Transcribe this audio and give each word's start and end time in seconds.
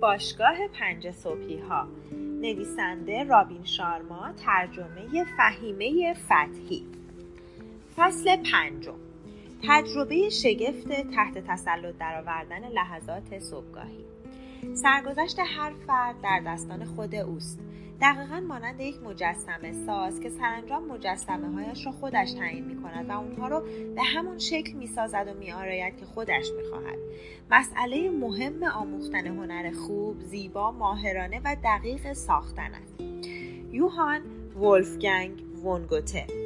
باشگاه 0.00 0.68
پنج 0.68 1.10
صبحی 1.10 1.58
ها 1.58 1.88
نویسنده 2.40 3.24
رابین 3.24 3.64
شارما 3.64 4.32
ترجمه 4.32 5.24
فهیمه 5.36 6.14
فتحی. 6.14 6.86
فصل 7.96 8.36
پنجم. 8.36 8.94
تجربه 9.62 10.28
شگفت 10.28 10.88
تحت 10.88 11.38
تسلط 11.38 11.98
درآوردن 11.98 12.68
لحظات 12.68 13.38
صبحگاهی. 13.38 14.05
سرگذشت 14.76 15.38
هر 15.38 15.72
فرد 15.86 16.20
در 16.22 16.42
دستان 16.46 16.84
خود 16.84 17.14
اوست 17.14 17.60
دقیقا 18.00 18.40
مانند 18.40 18.80
یک 18.80 19.02
مجسمه 19.02 19.72
ساز 19.86 20.20
که 20.20 20.30
سرانجام 20.30 20.86
مجسمه 20.86 21.52
هایش 21.52 21.86
را 21.86 21.92
خودش 21.92 22.32
تعیین 22.32 22.64
می 22.64 22.82
کند 22.82 23.10
و 23.10 23.12
اونها 23.12 23.48
رو 23.48 23.60
به 23.94 24.02
همون 24.02 24.38
شکل 24.38 24.72
می 24.72 24.86
سازد 24.86 25.34
و 25.34 25.38
می 25.38 25.52
آراید 25.52 25.96
که 25.96 26.06
خودش 26.06 26.50
می 26.56 26.62
خواهد. 26.70 26.98
مسئله 27.50 28.10
مهم 28.10 28.62
آموختن 28.64 29.26
هنر 29.26 29.70
خوب، 29.72 30.20
زیبا، 30.20 30.72
ماهرانه 30.72 31.40
و 31.44 31.56
دقیق 31.64 32.12
ساختن 32.12 32.70
است. 32.74 33.00
یوهان 33.72 34.20
ولفگنگ 34.56 35.42
ونگوته 35.64 36.45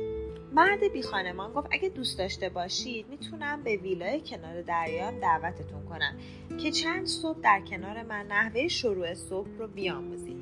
مرد 0.53 0.93
بی 0.93 1.03
خانمان 1.03 1.53
گفت 1.53 1.69
اگه 1.71 1.89
دوست 1.89 2.19
داشته 2.19 2.49
باشید 2.49 3.09
می‌تونم 3.09 3.63
به 3.63 3.77
ویلای 3.77 4.21
کنار 4.21 4.63
دریام 4.63 5.21
دعوتتون 5.21 5.85
کنم 5.89 6.17
که 6.59 6.71
چند 6.71 7.07
صبح 7.07 7.41
در 7.41 7.61
کنار 7.71 8.03
من 8.03 8.27
نحوه 8.27 8.69
شروع 8.69 9.15
صبح 9.15 9.49
رو 9.59 9.69
بیاموزید. 9.69 10.37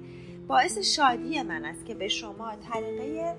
باعث 0.46 0.78
شادی 0.78 1.42
من 1.42 1.64
است 1.64 1.86
که 1.86 1.94
به 1.94 2.08
شما 2.08 2.56
طریقه 2.56 3.36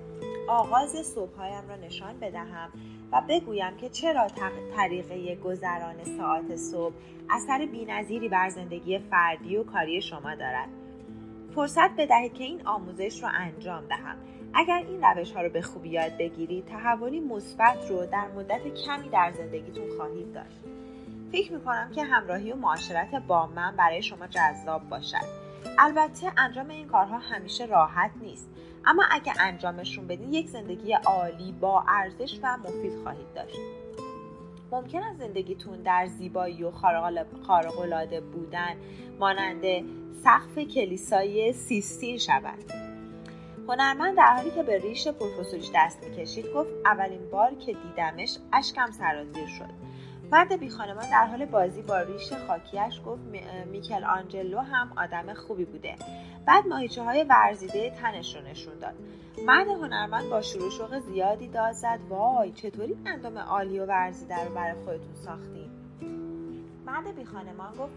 آغاز 0.48 1.06
صبحهایم 1.06 1.68
را 1.68 1.76
نشان 1.76 2.20
بدهم 2.20 2.72
و 3.12 3.22
بگویم 3.28 3.76
که 3.76 3.88
چرا 3.88 4.28
طریقه 4.76 5.36
گذران 5.36 6.04
ساعت 6.04 6.56
صبح 6.56 6.94
اثر 7.30 7.66
بینظیری 7.66 8.28
بر 8.28 8.48
زندگی 8.48 8.98
فردی 8.98 9.56
و 9.56 9.64
کاری 9.64 10.02
شما 10.02 10.34
دارد. 10.34 10.68
فرصت 11.54 11.96
بدهید 11.98 12.34
که 12.34 12.44
این 12.44 12.66
آموزش 12.66 13.22
را 13.22 13.28
انجام 13.28 13.86
دهم. 13.86 14.16
اگر 14.54 14.84
این 14.88 15.02
روش 15.02 15.32
ها 15.32 15.42
رو 15.42 15.48
به 15.48 15.62
خوبی 15.62 15.88
یاد 15.88 16.16
بگیرید 16.18 16.66
تحولی 16.66 17.20
مثبت 17.20 17.90
رو 17.90 18.06
در 18.06 18.28
مدت 18.28 18.60
کمی 18.86 19.08
در 19.08 19.32
زندگیتون 19.36 19.96
خواهید 19.96 20.32
داشت. 20.32 20.60
فکر 21.32 21.52
می‌کنم 21.52 21.90
که 21.94 22.04
همراهی 22.04 22.52
و 22.52 22.56
معاشرت 22.56 23.14
با 23.14 23.46
من 23.46 23.76
برای 23.76 24.02
شما 24.02 24.26
جذاب 24.26 24.88
باشد. 24.88 25.50
البته 25.78 26.32
انجام 26.38 26.68
این 26.68 26.88
کارها 26.88 27.18
همیشه 27.18 27.66
راحت 27.66 28.10
نیست 28.22 28.48
اما 28.84 29.04
اگه 29.10 29.32
انجامشون 29.40 30.06
بدین 30.06 30.32
یک 30.32 30.48
زندگی 30.48 30.92
عالی 30.92 31.52
با 31.52 31.84
ارزش 31.88 32.40
و 32.42 32.56
مفید 32.56 33.02
خواهید 33.02 33.34
داشت. 33.34 33.58
ممکن 34.72 35.02
است 35.02 35.18
زندگیتون 35.18 35.82
در 35.82 36.06
زیبایی 36.06 36.64
و 36.64 36.70
خارق‌العاده 37.46 38.20
بودن 38.20 38.76
مانند 39.18 39.64
سقف 40.24 40.58
کلیسای 40.58 41.52
سیستین 41.52 42.18
شود. 42.18 42.89
هنرمند 43.70 44.16
در 44.16 44.34
حالی 44.36 44.50
که 44.50 44.62
به 44.62 44.78
ریش 44.78 45.08
پروفسوریش 45.08 45.70
دست 45.74 46.04
می‌کشید 46.04 46.52
گفت 46.54 46.70
اولین 46.84 47.30
بار 47.30 47.54
که 47.54 47.72
دیدمش 47.72 48.38
اشکم 48.52 48.90
سرازیر 48.90 49.46
شد. 49.46 49.70
مرد 50.32 50.52
بی 50.52 50.68
خانمان 50.68 51.10
در 51.10 51.26
حال 51.26 51.44
بازی 51.44 51.82
با 51.82 52.00
ریش 52.00 52.32
خاکیش 52.32 53.00
گفت 53.06 53.22
میکل 53.66 54.04
آنجلو 54.04 54.58
هم 54.58 54.92
آدم 54.96 55.34
خوبی 55.34 55.64
بوده. 55.64 55.96
بعد 56.46 56.66
ماهیچه 56.66 57.02
های 57.02 57.24
ورزیده 57.24 57.90
تنش 57.90 58.36
رو 58.36 58.42
نشون 58.42 58.78
داد. 58.78 58.94
مرد 59.46 59.68
هنرمند 59.68 60.30
با 60.30 60.42
شروع 60.42 60.70
شوق 60.70 60.98
زیادی 60.98 61.48
داد 61.48 61.72
زد 61.72 61.98
وای 62.08 62.52
چطوری 62.52 62.96
اندام 63.06 63.38
عالی 63.38 63.78
و 63.78 63.86
ورزیده 63.86 64.44
رو 64.44 64.54
برای 64.54 64.84
خودتون 64.84 65.14
ساختیم 65.14 65.70
مرد 66.86 67.16
بی 67.16 67.24
خانمان 67.24 67.72
گفت 67.78 67.92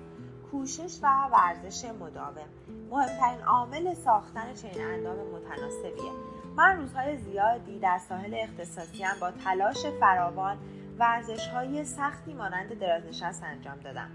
کوشش 0.51 0.99
و 1.03 1.07
ورزش 1.31 1.85
مداوم. 1.85 2.62
مهمترین 2.93 3.41
عامل 3.47 3.93
ساختن 3.93 4.53
چنین 4.53 4.85
اندام 4.85 5.15
متناسبیه. 5.15 6.11
من 6.55 6.77
روزهای 6.77 7.17
زیادی 7.17 7.79
در 7.79 7.97
ساحل 8.09 8.35
اختصاصی 8.43 9.03
با 9.21 9.31
تلاش 9.31 9.85
فراوان 9.99 10.57
ورزش 10.99 11.47
های 11.47 11.85
سختی 11.85 12.33
مانند 12.33 12.79
درازنشست 12.79 13.43
انجام 13.43 13.79
دادم. 13.79 14.09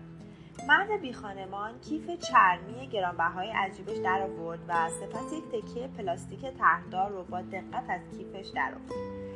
مرد 0.69 1.01
بی 1.01 1.13
خانمان 1.13 1.81
کیف 1.81 2.11
چرمی 2.11 2.89
گرانبهای 2.89 3.51
عجیبش 3.51 3.97
در 3.97 4.23
آورد 4.23 4.61
و 4.69 4.89
سپس 4.89 5.33
یک 5.33 5.45
تکیه 5.45 5.89
پلاستیک 5.89 6.41
تهدار 6.41 7.11
رو 7.11 7.25
با 7.25 7.41
دقت 7.41 7.85
از 7.89 8.01
کیفش 8.17 8.49
در 8.55 8.75
آورد. 8.75 9.29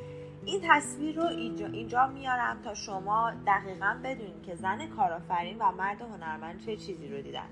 این 0.44 0.60
تصویر 0.68 1.16
رو 1.16 1.26
اینجا, 1.26 1.66
اینجا 1.66 2.06
میارم 2.06 2.62
تا 2.64 2.74
شما 2.74 3.32
دقیقا 3.46 3.96
بدونید 4.04 4.42
که 4.42 4.54
زن 4.54 4.86
کارآفرین 4.86 5.58
و 5.58 5.72
مرد 5.72 6.02
هنرمند 6.02 6.60
چه 6.66 6.76
چیزی 6.76 7.08
رو 7.08 7.22
دیدن. 7.22 7.48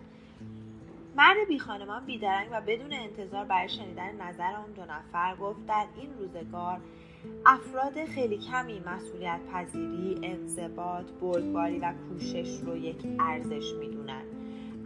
مرد 1.16 1.37
بی 1.48 1.59
خانمان 1.59 2.06
بیدرنگ 2.06 2.48
و 2.53 2.60
بدون 2.60 2.93
انتظار 2.93 3.44
برای 3.44 3.69
شنیدن 3.69 4.22
نظر 4.22 4.54
اون 4.56 4.72
دو 4.76 4.82
نفر 4.82 5.37
گفت 5.37 5.66
در 5.66 5.87
این 5.97 6.10
روزگار 6.19 6.81
افراد 7.47 8.04
خیلی 8.04 8.38
کمی 8.38 8.81
مسئولیت 8.81 9.41
پذیری، 9.53 10.21
انضباط، 10.22 11.06
بردباری 11.21 11.78
و 11.78 11.93
کوشش 12.09 12.60
رو 12.60 12.76
یک 12.76 13.06
ارزش 13.21 13.72
می‌دونن. 13.81 14.22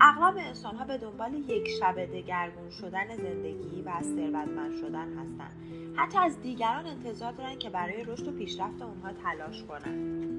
اغلب 0.00 0.36
انسان 0.36 0.76
ها 0.76 0.84
به 0.84 0.98
دنبال 0.98 1.34
یک 1.34 1.68
شب 1.68 2.04
دگرگون 2.04 2.70
شدن 2.70 3.16
زندگی 3.16 3.82
و 3.82 4.02
ثروتمند 4.02 4.76
شدن 4.80 5.18
هستند. 5.18 5.56
حتی 5.96 6.18
از 6.18 6.42
دیگران 6.42 6.86
انتظار 6.86 7.32
دارن 7.32 7.58
که 7.58 7.70
برای 7.70 8.04
رشد 8.04 8.28
و 8.28 8.32
پیشرفت 8.32 8.82
اونها 8.82 9.12
تلاش 9.12 9.64
کنن. 9.64 10.33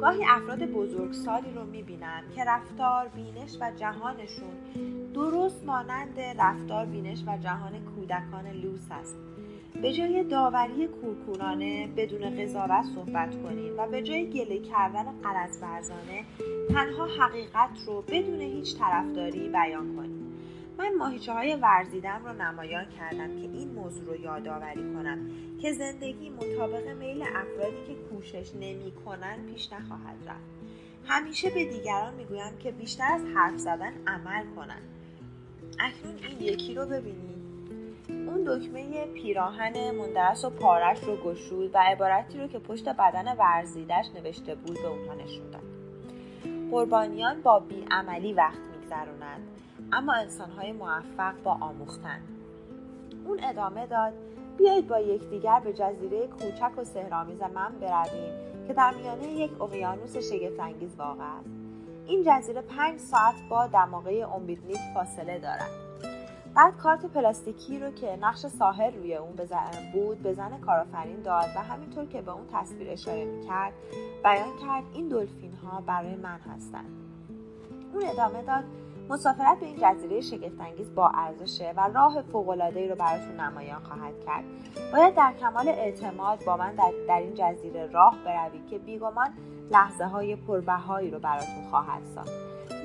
گاهی 0.00 0.24
افراد 0.28 0.62
بزرگسالی 0.66 1.52
رو 1.54 1.64
می‌بینم 1.64 2.22
که 2.34 2.44
رفتار 2.44 3.08
بینش 3.08 3.56
و 3.60 3.70
جهانشون 3.76 4.54
درست 5.14 5.64
مانند 5.64 6.20
رفتار 6.20 6.86
بینش 6.86 7.24
و 7.26 7.38
جهان 7.38 7.72
کودکان 7.84 8.46
لوس 8.46 8.86
است. 8.90 9.16
به 9.82 9.92
جای 9.92 10.24
داوری 10.24 10.88
کورکورانه 10.88 11.88
بدون 11.96 12.42
قضاوت 12.42 12.84
صحبت 12.94 13.42
کنید 13.42 13.72
و 13.78 13.86
به 13.86 14.02
جای 14.02 14.30
گله 14.30 14.58
کردن 14.58 15.04
قرض 15.22 15.62
ورزانه 15.62 16.24
تنها 16.68 17.06
حقیقت 17.06 17.70
رو 17.86 18.02
بدون 18.02 18.40
هیچ 18.40 18.78
طرفداری 18.78 19.48
بیان 19.48 19.96
کنید 19.96 20.27
من 20.78 20.94
ماهیچه 20.98 21.32
های 21.32 21.54
ورزیدم 21.54 22.22
رو 22.24 22.32
نمایان 22.32 22.84
کردم 22.84 23.28
که 23.28 23.48
این 23.48 23.68
موضوع 23.68 24.04
رو 24.04 24.20
یادآوری 24.20 24.94
کنم 24.94 25.18
که 25.62 25.72
زندگی 25.72 26.30
مطابق 26.30 26.88
میل 26.88 27.22
افرادی 27.22 27.84
که 27.86 27.94
کوشش 27.94 28.54
نمی 28.54 28.92
کنن 29.04 29.46
پیش 29.46 29.72
نخواهد 29.72 30.16
رفت. 30.26 30.58
همیشه 31.04 31.50
به 31.50 31.64
دیگران 31.64 32.14
می‌گویم 32.14 32.58
که 32.58 32.70
بیشتر 32.70 33.12
از 33.12 33.24
حرف 33.34 33.56
زدن 33.58 33.92
عمل 34.06 34.44
کنند 34.56 34.82
اکنون 35.80 36.16
این 36.28 36.40
یکی 36.40 36.74
رو 36.74 36.86
ببینید. 36.86 37.38
اون 38.08 38.44
دکمه 38.44 39.06
پیراهن 39.06 39.90
مندرس 39.90 40.44
و 40.44 40.50
پارش 40.50 41.04
رو 41.04 41.16
گشود 41.16 41.70
و 41.74 41.78
عبارتی 41.78 42.38
رو 42.38 42.46
که 42.46 42.58
پشت 42.58 42.88
بدن 42.88 43.36
ورزیدش 43.38 44.06
نوشته 44.14 44.54
بود 44.54 44.82
به 44.82 44.88
اونها 44.88 45.14
نشون 45.14 45.50
داد 45.50 45.62
قربانیان 46.70 47.42
با 47.42 47.60
بیعملی 47.60 48.32
وقت 48.32 48.58
میگذرونند. 48.58 49.57
اما 49.92 50.12
انسانهای 50.12 50.72
موفق 50.72 51.42
با 51.44 51.52
آموختن. 51.52 52.20
اون 53.24 53.38
ادامه 53.42 53.86
داد 53.86 54.12
بیایید 54.58 54.88
با 54.88 54.98
یکدیگر 54.98 55.60
به 55.60 55.72
جزیره 55.72 56.26
کوچک 56.26 56.78
و 56.78 56.84
سهرامیز 56.84 57.40
من 57.42 57.72
برویم 57.80 58.48
که 58.68 58.74
در 58.74 58.94
میانه 58.94 59.28
یک 59.28 59.62
اقیانوس 59.62 60.16
شگفتانگیز 60.16 60.96
واقع 60.96 61.24
است. 61.38 61.48
این 62.06 62.24
جزیره 62.26 62.60
پنج 62.60 63.00
ساعت 63.00 63.34
با 63.50 63.66
دماغه 63.66 64.26
امیدنیک 64.34 64.80
فاصله 64.94 65.38
دارد. 65.38 65.70
بعد 66.54 66.76
کارت 66.76 67.06
پلاستیکی 67.06 67.78
رو 67.78 67.90
که 67.90 68.18
نقش 68.20 68.46
ساحل 68.46 68.94
روی 68.94 69.14
اون 69.14 69.36
بود 69.92 70.22
به 70.22 70.32
زن 70.32 70.60
کارآفرین 70.60 71.22
داد 71.22 71.46
و 71.56 71.62
همینطور 71.62 72.06
که 72.06 72.22
به 72.22 72.32
اون 72.32 72.46
تصویر 72.52 72.90
اشاره 72.90 73.24
می‌کرد 73.24 73.72
بیان 74.24 74.56
کرد 74.66 74.84
این 74.94 75.08
دلفین 75.08 75.52
ها 75.52 75.80
برای 75.80 76.16
من 76.16 76.38
هستند. 76.38 76.90
اون 77.94 78.04
ادامه 78.06 78.42
داد 78.42 78.64
مسافرت 79.08 79.60
به 79.60 79.66
این 79.66 79.76
جزیره 79.80 80.20
شگفتانگیز 80.20 80.94
با 80.94 81.10
ارزشه 81.14 81.74
و 81.76 81.88
راه 81.94 82.22
فوق‌العاده‌ای 82.22 82.88
رو 82.88 82.94
براتون 82.94 83.40
نمایان 83.40 83.82
خواهد 83.82 84.14
کرد. 84.26 84.44
باید 84.92 85.14
در 85.14 85.32
کمال 85.40 85.68
اعتماد 85.68 86.44
با 86.44 86.56
من 86.56 86.74
در, 86.74 86.92
در 87.08 87.18
این 87.18 87.34
جزیره 87.34 87.86
راه 87.86 88.14
بروید 88.24 88.66
که 88.70 88.78
بیگمان 88.78 89.28
لحظه 89.70 90.04
های 90.04 90.36
پربهایی 90.36 91.10
رو 91.10 91.18
براتون 91.18 91.70
خواهد 91.70 92.02
ساخت. 92.14 92.32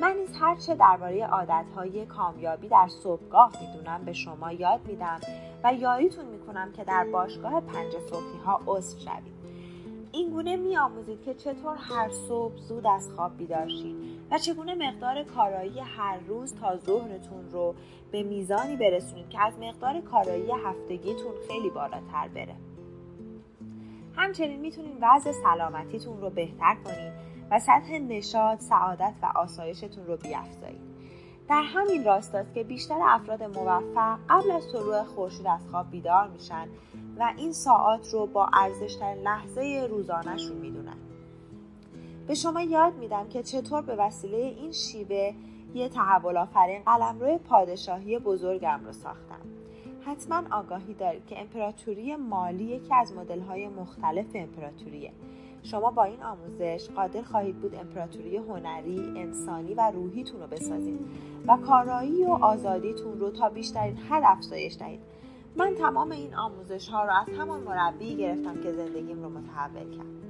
من 0.02 0.18
نیز 0.18 0.30
هرچه 0.40 0.76
درباره 0.76 1.26
عادتهای 1.26 2.06
کامیابی 2.06 2.68
در 2.68 2.88
صبحگاه 2.88 3.52
می‌دونم 3.62 4.06
به 4.06 4.14
شما 4.14 4.52
یاد 4.52 4.80
میدم 4.88 5.20
و 5.64 5.74
یاریتون 5.74 6.26
می‌کنم 6.26 6.72
که 6.72 6.84
در 6.84 7.06
باشگاه 7.14 7.62
پنج 7.62 7.92
صبحی 8.10 8.40
ها 8.46 8.60
عضو 8.68 9.00
شوید. 9.00 9.34
این 10.12 10.30
گونه 10.30 10.56
میآموزید 10.56 11.24
که 11.24 11.34
چطور 11.34 11.76
هر 11.78 12.10
صبح 12.10 12.58
زود 12.58 12.88
از 12.88 13.10
خواب 13.16 13.38
بیدار 13.38 13.68
شید. 13.68 13.96
چگونه 14.38 14.76
مقدار 14.76 15.24
کارایی 15.24 15.80
هر 15.80 16.20
روز 16.28 16.56
تا 16.56 16.78
ظهرتون 16.78 17.50
رو 17.52 17.76
به 18.12 18.24
میزانی 18.24 18.76
برسونید 18.76 19.30
که 19.30 19.46
از 19.46 19.54
مقدار 19.60 20.02
کارایی 20.02 20.52
هفتگیتون 20.52 21.34
خیلی 21.48 21.70
بالاتر 21.70 22.28
بره 22.36 22.56
همچنین 24.16 24.60
می‌تونید 24.60 24.98
وضع 25.02 25.32
سلامتیتون 25.32 26.22
رو 26.22 26.30
بهتر 26.30 26.76
کنید 26.86 27.14
و 27.52 27.60
سطح 27.60 27.98
نشاط، 27.98 28.60
سعادت 28.60 29.14
و 29.22 29.26
آسایشتون 29.36 30.06
رو 30.06 30.18
بیافزایید. 30.18 30.94
در 31.50 31.62
همین 31.62 32.04
راستاست 32.04 32.54
که 32.54 32.64
بیشتر 32.64 33.00
افراد 33.04 33.44
موفق 33.44 34.20
قبل 34.30 34.52
از 34.52 34.72
طلوع 34.72 35.04
خورشید 35.04 35.48
از 35.48 35.68
خواب 35.72 35.92
بیدار 35.92 36.28
میشن 36.28 36.68
و 37.20 37.34
این 37.38 37.52
ساعات 37.54 38.14
رو 38.14 38.28
با 38.28 38.50
ارزشترین 38.54 39.24
لحظه 39.24 39.88
روزانهشون 39.90 40.58
می‌دونن. 40.58 40.83
به 42.34 42.38
شما 42.38 42.62
یاد 42.62 42.96
میدم 42.96 43.28
که 43.30 43.44
چطور 43.44 43.82
به 43.82 43.96
وسیله 43.96 44.38
این 44.38 44.72
شیوه 44.72 45.34
یه 45.74 45.90
تحول 45.90 46.38
آفرین 46.38 46.82
قلمرو 46.84 47.38
پادشاهی 47.38 48.20
بزرگم 48.20 48.80
رو 48.86 48.92
ساختم. 48.92 49.42
حتما 50.06 50.44
آگاهی 50.52 50.94
دارید 50.94 51.26
که 51.26 51.42
امپراتوری 51.42 52.16
مالی 52.16 52.64
یکی 52.64 52.94
از 52.94 53.14
مدل‌های 53.14 53.68
مختلف 53.68 54.26
امپراتوریه. 54.36 55.12
شما 55.64 55.92
با 55.92 56.04
این 56.04 56.24
آموزش 56.24 56.90
قادر 56.96 57.22
خواهید 57.22 57.62
بود 57.62 57.76
امپراتوری 57.76 58.38
هنری، 58.38 59.14
انسانی 59.16 59.74
و 59.74 59.92
روحیتون 59.92 60.42
رو 60.42 60.48
بسازید 60.48 61.00
و 61.48 61.58
کارایی 61.58 62.26
و 62.26 62.30
آزادیتون 62.30 63.20
رو 63.20 63.32
تا 63.32 63.50
بیشترین 63.50 63.98
حد 63.98 64.24
افزایش 64.26 64.78
دهید. 64.78 65.00
من 65.56 65.76
تمام 65.76 66.12
این 66.12 66.36
آموزش 66.36 66.90
ها 66.90 67.04
رو 67.04 67.12
از 67.22 67.38
همان 67.40 67.60
مربی 67.60 68.16
گرفتم 68.16 68.64
که 68.64 68.72
زندگیم 68.72 69.24
رو 69.24 69.30
متحول 69.30 69.98
کرد. 69.98 70.23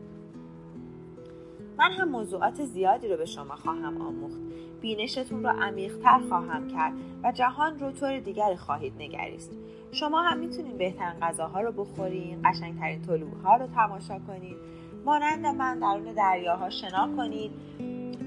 من 1.78 1.92
هم 1.92 2.10
موضوعات 2.10 2.64
زیادی 2.66 3.08
رو 3.08 3.18
به 3.18 3.26
شما 3.26 3.56
خواهم 3.56 4.02
آموخت. 4.02 4.40
بینشتون 4.82 5.44
رو 5.44 5.50
عمیقتر 5.50 6.20
خواهم 6.30 6.68
کرد 6.68 6.94
و 7.24 7.32
جهان 7.32 7.80
رو 7.80 7.92
طور 7.92 8.20
دیگری 8.20 8.56
خواهید 8.56 8.94
نگریست. 9.00 9.52
شما 9.92 10.22
هم 10.22 10.40
می‌تونید 10.40 10.78
بهترین 10.78 11.20
غذاها 11.22 11.62
رو 11.62 11.72
بخورین، 11.72 12.42
قشنگترین 12.46 13.02
طلوعها 13.02 13.56
رو 13.56 13.68
تماشا 13.68 14.20
کنید 14.20 14.58
مانند 15.06 15.46
من 15.46 15.80
درون 15.80 16.14
دریاها 16.14 16.70
شنا 16.70 17.10
کنید 17.18 17.52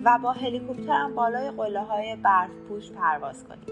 و 0.05 0.19
با 0.23 0.33
هلیکوپترم 0.33 1.15
بالای 1.15 1.51
قله 1.51 1.81
های 1.81 2.17
برف 2.17 2.51
پوش 2.69 2.91
پرواز 2.91 3.45
کنید 3.49 3.71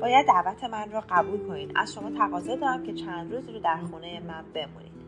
باید 0.00 0.26
دعوت 0.26 0.64
من 0.64 0.90
را 0.92 1.04
قبول 1.10 1.46
کنید 1.48 1.72
از 1.76 1.94
شما 1.94 2.10
تقاضا 2.10 2.56
دارم 2.56 2.82
که 2.82 2.94
چند 2.94 3.34
روز 3.34 3.48
رو 3.48 3.58
در 3.58 3.76
خونه 3.90 4.20
من 4.20 4.44
بمونید 4.54 5.05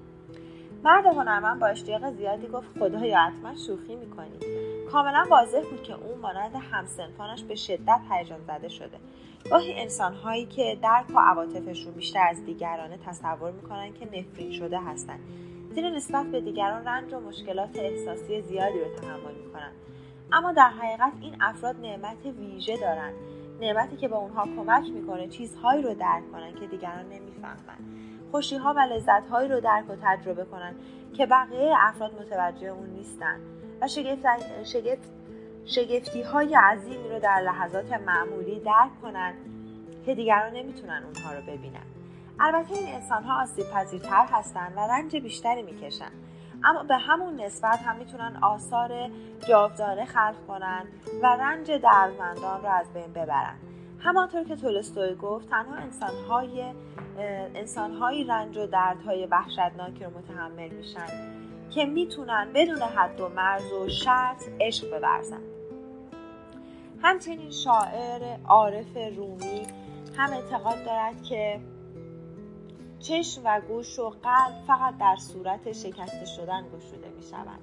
مرد 0.85 1.07
هنرمند 1.07 1.61
با 1.61 1.67
اشتیاق 1.67 2.11
زیادی 2.11 2.47
گفت 2.47 2.79
خدایا 2.79 3.19
حتما 3.19 3.55
شوخی 3.67 3.97
می‌کنید 3.97 4.45
کاملا 4.93 5.27
واضح 5.31 5.61
بود 5.71 5.83
که 5.83 5.95
او 5.95 6.17
مانند 6.23 6.55
همسنفانش 6.55 7.43
به 7.43 7.55
شدت 7.55 8.01
هیجان 8.11 8.41
زده 8.47 8.69
شده. 8.69 8.99
گاهی 9.51 9.81
انسانهایی 9.81 10.47
که 10.47 10.79
درک 10.83 11.11
و 11.15 11.19
عواطفشون 11.19 11.93
بیشتر 11.93 12.27
از 12.31 12.45
دیگرانه 12.45 12.99
تصور 13.07 13.51
می‌کنن 13.51 13.93
که 13.93 14.07
نفرین 14.07 14.53
شده 14.53 14.81
هستند 14.81 15.21
زیرا 15.75 15.89
نسبت 15.89 16.27
به 16.27 16.41
دیگران 16.41 16.85
رنج 16.85 17.13
و 17.13 17.21
مشکلات 17.21 17.71
احساسی 17.75 18.43
زیادی 18.43 18.79
رو 18.79 18.97
تحمل 19.01 19.35
می‌کنن. 19.47 19.73
اما 20.33 20.53
در 20.53 20.69
حقیقت 20.69 21.13
این 21.21 21.37
افراد 21.41 21.77
نعمت 21.81 22.27
ویژه 22.39 22.77
دارند 22.77 23.15
نعمتی 23.61 23.97
که 23.97 24.09
به 24.09 24.17
اونها 24.17 24.45
کمک 24.57 24.91
می‌کنه 24.91 25.29
چیزهایی 25.29 25.83
رو 25.83 25.95
درک 25.95 26.33
کنن 26.33 26.55
که 26.55 26.67
دیگران 26.67 27.05
نمی‌فهمن. 27.05 27.79
خوشیها 28.31 28.75
و 28.77 28.79
لذتهایی 28.79 29.49
رو 29.49 29.61
درک 29.61 29.91
و 29.91 29.97
تجربه 30.03 30.45
کنن 30.45 30.75
که 31.17 31.27
بقیه 31.27 31.75
افراد 31.79 32.21
متوجه 32.21 32.67
اون 32.67 32.87
نیستن 32.87 33.41
و 33.81 33.89
شگفت, 33.89 34.25
شگفت 34.65 35.11
شگفتی 35.65 36.23
های 36.23 36.55
عظیمی 36.55 37.09
رو 37.09 37.19
در 37.19 37.41
لحظات 37.41 37.93
معمولی 37.93 38.61
درک 38.61 39.03
کنن 39.03 39.35
که 40.07 40.15
دیگران 40.15 40.53
نمی‌تونن 40.53 41.03
اونها 41.05 41.33
رو 41.35 41.43
ببینن. 41.43 41.87
البته 42.41 42.75
این 42.75 42.95
انسان 42.95 43.25
ها 43.25 43.43
آسیب 43.43 43.67
پذیرتر 43.71 44.27
هستند 44.33 44.73
و 44.77 44.81
رنج 44.81 45.17
بیشتری 45.17 45.63
می‌کشن. 45.63 46.11
اما 46.65 46.83
به 46.83 46.97
همون 46.97 47.41
نسبت 47.41 47.79
هم 47.79 47.97
می‌تونن 47.97 48.39
آثار 48.43 49.11
جاودانه 49.49 50.05
خلق 50.05 50.47
کنن 50.49 50.85
و 51.23 51.27
رنج 51.27 51.71
دردمندان 51.71 52.63
رو 52.63 52.69
از 52.69 52.93
بین 52.93 53.13
ببرن. 53.13 53.55
همانطور 54.01 54.45
که 54.45 54.57
تولستوی 54.57 55.15
گفت 55.15 55.51
تنها 55.51 55.75
انسانهای 55.75 56.73
انسانهایی 57.55 58.25
رنج 58.25 58.57
و 58.57 58.67
دردهای 58.67 59.27
وحشتناکی 59.27 60.05
رو 60.05 60.11
متحمل 60.19 60.69
میشن 60.69 61.07
که 61.71 61.87
می‌تونن 61.87 62.51
بدون 62.55 62.83
حد 62.83 63.21
و 63.21 63.29
مرز 63.29 63.73
و 63.73 63.89
شرط 63.89 64.45
عشق 64.61 64.91
بورزن 64.91 65.43
همچنین 67.03 67.51
شاعر 67.51 68.37
عارف 68.49 68.97
رومی 69.17 69.67
هم 70.17 70.33
اعتقاد 70.33 70.85
دارد 70.85 71.23
که 71.23 71.61
چشم 73.01 73.43
و 73.45 73.61
گوش 73.61 73.99
و 73.99 74.11
قلب 74.11 74.55
فقط 74.67 74.99
در 74.99 75.17
صورت 75.17 75.73
شکسته 75.73 76.27
شدن 76.37 76.65
گشوده 76.77 77.09
می 77.09 77.23
شوند. 77.23 77.61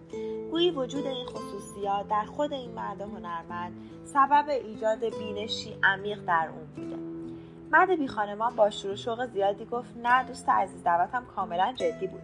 گویی 0.51 0.71
وجود 0.71 1.07
این 1.07 1.25
خصوصیات 1.25 2.07
در 2.07 2.25
خود 2.25 2.53
این 2.53 2.71
مرد 2.71 3.01
هنرمند 3.01 3.73
سبب 4.03 4.49
ایجاد 4.49 4.99
بینشی 4.99 5.75
عمیق 5.83 6.25
در 6.25 6.49
اون 6.49 6.65
بوده. 6.75 7.14
مرد 7.71 7.99
بی 7.99 8.07
خانمان 8.07 8.55
با 8.55 8.69
شروع 8.69 8.95
شوق 8.95 9.25
زیادی 9.25 9.65
گفت 9.65 9.97
نه 10.03 10.23
دوست 10.23 10.49
عزیز 10.49 10.83
دعوتم 10.83 11.25
کاملا 11.35 11.73
جدی 11.75 12.07
بود. 12.07 12.21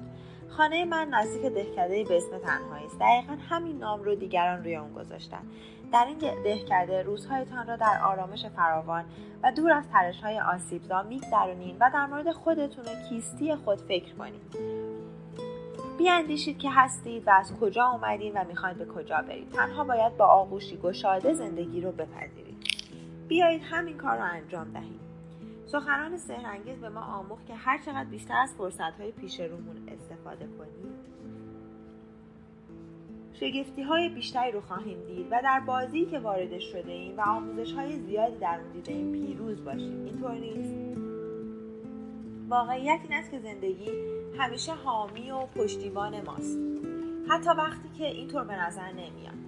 خانه 0.49 0.85
من 0.85 1.07
نزدیک 1.09 1.53
دهکده 1.53 2.03
به 2.03 2.17
اسم 2.17 2.37
تنهایی 2.37 2.85
است. 2.85 2.99
دقیقا 2.99 3.37
همین 3.49 3.77
نام 3.77 4.03
رو 4.03 4.15
دیگران 4.15 4.63
روی 4.63 4.75
اون 4.75 4.93
گذاشتن. 4.93 5.41
در 5.93 6.05
این 6.05 6.17
دهکده 6.43 7.03
روزهایتان 7.03 7.67
را 7.67 7.75
در 7.75 8.01
آرامش 8.05 8.45
فراوان 8.45 9.05
و 9.43 9.51
دور 9.51 9.71
از 9.71 9.89
ترش 9.89 10.21
های 10.23 10.39
آسیبزا 10.39 11.03
میگذرونید 11.03 11.75
و 11.79 11.89
در 11.93 12.05
مورد 12.05 12.31
خودتون 12.31 12.85
و 12.85 13.09
کیستی 13.09 13.55
خود 13.55 13.81
فکر 13.81 14.13
کنید 14.13 14.41
بیاندیشید 15.97 16.57
که 16.57 16.69
هستید 16.71 17.27
و 17.27 17.31
از 17.31 17.53
کجا 17.59 17.85
اومدید 17.85 18.35
و 18.35 18.43
می‌خواید 18.43 18.77
به 18.77 18.85
کجا 18.85 19.21
برید. 19.21 19.49
تنها 19.49 19.83
باید 19.83 20.17
با 20.17 20.25
آغوشی 20.25 20.77
گشاده 20.77 21.33
زندگی 21.33 21.81
رو 21.81 21.91
بپذیرید. 21.91 22.57
بیایید 23.27 23.61
همین 23.65 23.97
کار 23.97 24.17
رو 24.17 24.23
انجام 24.23 24.71
دهید 24.71 25.10
سخنان 25.71 26.17
سهرنگیز 26.17 26.79
به 26.79 26.89
ما 26.89 27.01
آموخت 27.01 27.45
که 27.45 27.55
هر 27.55 27.77
چقدر 27.77 28.03
بیشتر 28.03 28.37
از 28.37 28.53
فرصت 28.57 29.01
پیش 29.01 29.39
رومون 29.39 29.87
استفاده 29.87 30.47
کنیم. 30.47 30.93
شگفتی 33.33 33.81
های 33.81 34.09
بیشتری 34.09 34.51
رو 34.51 34.61
خواهیم 34.61 34.97
دید 35.07 35.27
و 35.31 35.39
در 35.43 35.59
بازی 35.59 36.05
که 36.05 36.19
وارد 36.19 36.59
شده 36.59 36.91
ایم 36.91 37.17
و 37.17 37.21
آموزش 37.21 37.73
های 37.73 37.99
زیادی 37.99 38.37
در 38.37 38.59
اون 38.59 38.71
دیده 38.71 38.91
ایم 38.91 39.11
پیروز 39.11 39.63
باشیم. 39.65 40.05
اینطور 40.05 40.33
نیست. 40.33 40.97
واقعیت 42.49 42.99
این 43.03 43.13
است 43.13 43.31
که 43.31 43.39
زندگی 43.39 43.89
همیشه 44.37 44.73
حامی 44.73 45.31
و 45.31 45.39
پشتیبان 45.39 46.21
ماست. 46.21 46.59
حتی 47.29 47.49
وقتی 47.49 47.89
که 47.97 48.05
اینطور 48.05 48.43
به 48.43 48.55
نظر 48.55 48.91
نمیاد. 48.91 49.41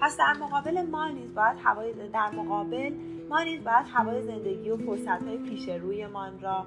پس 0.00 0.16
در 0.16 0.32
مقابل 0.32 0.82
ما 0.82 1.08
نیز 1.08 1.34
باید 1.34 1.56
هوای 1.64 1.92
در 2.12 2.30
مقابل 2.30 2.92
ما 3.30 3.42
نیز 3.42 3.64
باید 3.64 3.86
هوای 3.94 4.22
زندگی 4.22 4.70
و 4.70 4.76
فرصت 4.76 5.22
های 5.22 5.38
پیش 5.38 5.68
رویمان 5.68 6.40
را 6.40 6.64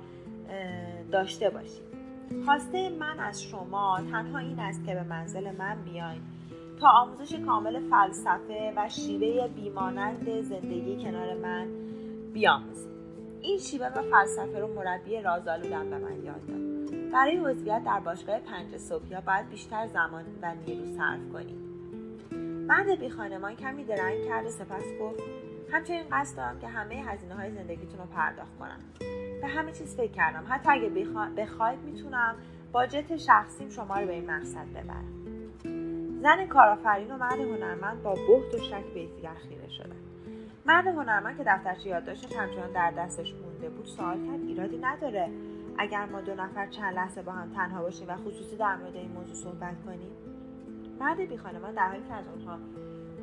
داشته 1.12 1.50
باشیم. 1.50 1.84
خواسته 2.46 2.90
من 2.90 3.20
از 3.20 3.44
شما 3.44 4.00
تنها 4.12 4.40
این 4.40 4.60
است 4.60 4.86
که 4.86 4.94
به 4.94 5.04
منزل 5.04 5.52
من 5.52 5.78
بیاین 5.82 6.22
تا 6.80 6.90
آموزش 6.90 7.36
کامل 7.36 7.90
فلسفه 7.90 8.74
و 8.78 8.90
شیوه 8.90 9.48
بیمانند 9.48 10.42
زندگی 10.42 11.04
کنار 11.04 11.34
من 11.34 11.68
بیاموزید 12.34 12.94
این 13.42 13.58
شیوه 13.58 13.88
و 13.88 14.02
فلسفه 14.02 14.60
رو 14.60 14.74
مربی 14.74 15.22
رازآلودم 15.22 15.90
به 15.90 15.98
من 15.98 16.24
یاد 16.24 16.46
داد. 16.48 17.12
برای 17.12 17.38
عضویت 17.38 17.84
در 17.86 18.00
باشگاه 18.00 18.40
پنج 18.40 18.78
صبحیا 18.78 19.22
باید 19.22 19.50
بیشتر 19.50 19.88
زمان 19.88 20.24
و 20.42 20.56
نیرو 20.68 20.86
صرف 20.86 21.34
کنید 21.34 21.64
مرد 22.68 23.00
بی 23.00 23.10
خانمان 23.10 23.56
کمی 23.56 23.84
درنگ 23.84 24.26
کرد 24.26 24.46
و 24.46 24.50
سپس 24.50 24.84
گفت 25.02 25.24
همچنین 25.74 26.04
قصد 26.12 26.38
دارم 26.38 26.60
که 26.60 26.68
همه 26.68 26.96
هزینه 26.96 27.36
های 27.36 27.52
زندگیتون 27.52 28.00
رو 28.00 28.06
پرداخت 28.06 28.58
کنم. 28.60 28.80
به 29.42 29.48
همه 29.48 29.72
چیز 29.72 29.96
فکر 29.96 30.12
کردم. 30.12 30.46
حتی 30.50 30.70
اگه 30.70 30.90
بخواید 31.38 31.80
می‌تونم 31.80 32.36
با 32.72 32.86
جت 32.86 33.18
شخصیم 33.18 33.70
شما 33.70 34.00
رو 34.00 34.08
به 34.08 34.14
این 34.14 34.32
مقصد 34.32 34.66
ببرم. 34.76 35.24
زن 36.22 36.46
کارآفرین 36.46 37.12
و 37.12 37.18
مرد 37.18 37.40
هنرمند 37.40 38.04
با 38.04 38.14
بهت 38.14 38.54
و 38.54 38.58
شک 38.58 38.84
به 38.94 39.00
یکدیگر 39.00 39.34
خیره 39.34 39.70
شدن 39.70 39.96
مرد 40.66 40.88
هنرمند 40.88 41.38
که 41.38 41.44
دفترچه 41.48 41.90
یادداشتش 41.90 42.36
همچنان 42.36 42.72
در 42.72 42.92
دستش 42.92 43.34
مونده 43.34 43.70
بود 43.70 43.86
سوال 43.86 44.28
کرد 44.28 44.42
ایرادی 44.48 44.78
نداره 44.78 45.30
اگر 45.78 46.06
ما 46.06 46.22
دو 46.22 46.36
نفر 46.36 46.68
چند 46.68 46.96
لحظه 46.96 47.22
با 47.22 47.32
هم 47.32 47.54
تنها 47.54 47.82
باشیم 47.82 48.10
و 48.10 48.16
خصوصی 48.16 48.56
در 48.56 48.76
مورد 48.76 48.96
این 48.96 49.12
موضوع 49.12 49.36
صحبت 49.36 49.86
کنیم؟ 49.86 50.12
مرد 51.00 51.18
بی 51.18 51.38
خانمان 51.38 51.74
در 51.74 51.88
حالی 51.88 52.04
که 52.08 52.14
از 52.14 52.26
اونها 52.36 52.58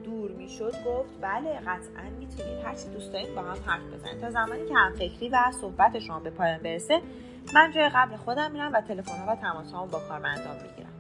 دور 0.05 0.31
می‌شد 0.31 0.73
گفت 0.87 1.11
بله 1.21 1.61
قطعا 1.61 2.11
می‌تونید 2.19 2.65
هرچی 2.65 2.89
دوست 2.89 3.13
دارید 3.13 3.35
با 3.35 3.43
هم 3.43 3.59
حرف 3.67 3.83
بزنید. 3.83 4.21
تا 4.21 4.31
زمانی 4.31 4.67
که 4.67 4.75
هم 4.75 4.93
فکری 4.93 5.29
و 5.29 5.53
صحبت 5.61 5.99
شما 5.99 6.21
به 6.21 6.31
پایان 6.31 6.59
برسه 6.59 7.03
من 7.55 7.71
جای 7.71 7.89
قبل 7.95 8.17
خودم 8.17 8.53
میرم 8.53 8.73
و 8.73 8.81
تلفن 8.81 9.19
ها 9.27 9.33
و 9.33 9.37
تماس 9.37 9.73
با 9.73 9.99
کارمندان 10.09 10.57
می‌گیرم. 10.63 10.93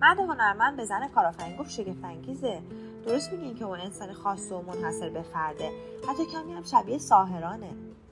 مرد 0.00 0.18
هنرمند 0.18 0.76
به 0.76 0.84
زن 0.84 1.08
کارآفرین 1.08 1.56
گفت 1.56 1.70
شگفت 1.70 2.04
انگیزه 2.04 2.60
درست 3.06 3.32
میگین 3.32 3.54
که 3.54 3.64
اون 3.64 3.80
انسان 3.80 4.12
خاص 4.12 4.52
و 4.52 4.62
منحصر 4.62 5.10
به 5.10 5.22
فرده. 5.22 5.70
حتی 6.08 6.22
کمی 6.32 6.52
هم 6.52 6.62
شبیه 6.62 6.98
ساهرانه. 6.98 7.70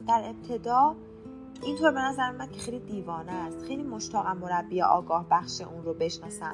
در 0.09 0.23
ابتدا 0.25 0.95
اینطور 1.62 1.91
به 1.93 2.00
نظر 2.00 2.31
من 2.31 2.50
که 2.50 2.61
خیلی 2.61 2.79
دیوانه 2.79 3.33
است. 3.33 3.64
خیلی 3.67 3.83
مشتاقم 3.83 4.37
مربی 4.37 4.83
آگاه 4.83 5.26
بخش 5.31 5.61
اون 5.61 5.85
رو 5.85 5.95
بشناسم. 5.95 6.52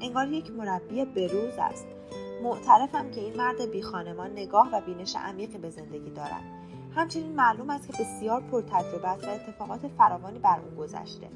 انگار 0.00 0.28
یک 0.28 0.50
مربی 0.50 1.04
بروز 1.04 1.58
است. 1.58 1.86
معترفم 2.42 3.10
که 3.10 3.20
این 3.20 3.36
مرد 3.36 3.70
بی 3.70 3.82
خانمان 3.82 4.30
نگاه 4.30 4.68
و 4.72 4.80
بینش 4.80 5.16
عمیقی 5.16 5.58
به 5.58 5.70
زندگی 5.70 6.10
دارد. 6.10 6.42
همچنین 6.94 7.32
معلوم 7.32 7.70
است 7.70 7.86
که 7.86 7.92
بسیار 8.02 8.40
پرتجربه 8.40 9.08
است 9.08 9.24
و 9.24 9.30
اتفاقات 9.30 9.88
فراوانی 9.88 10.38
بر 10.38 10.60
اون 10.60 10.74
گذشته. 10.74 11.28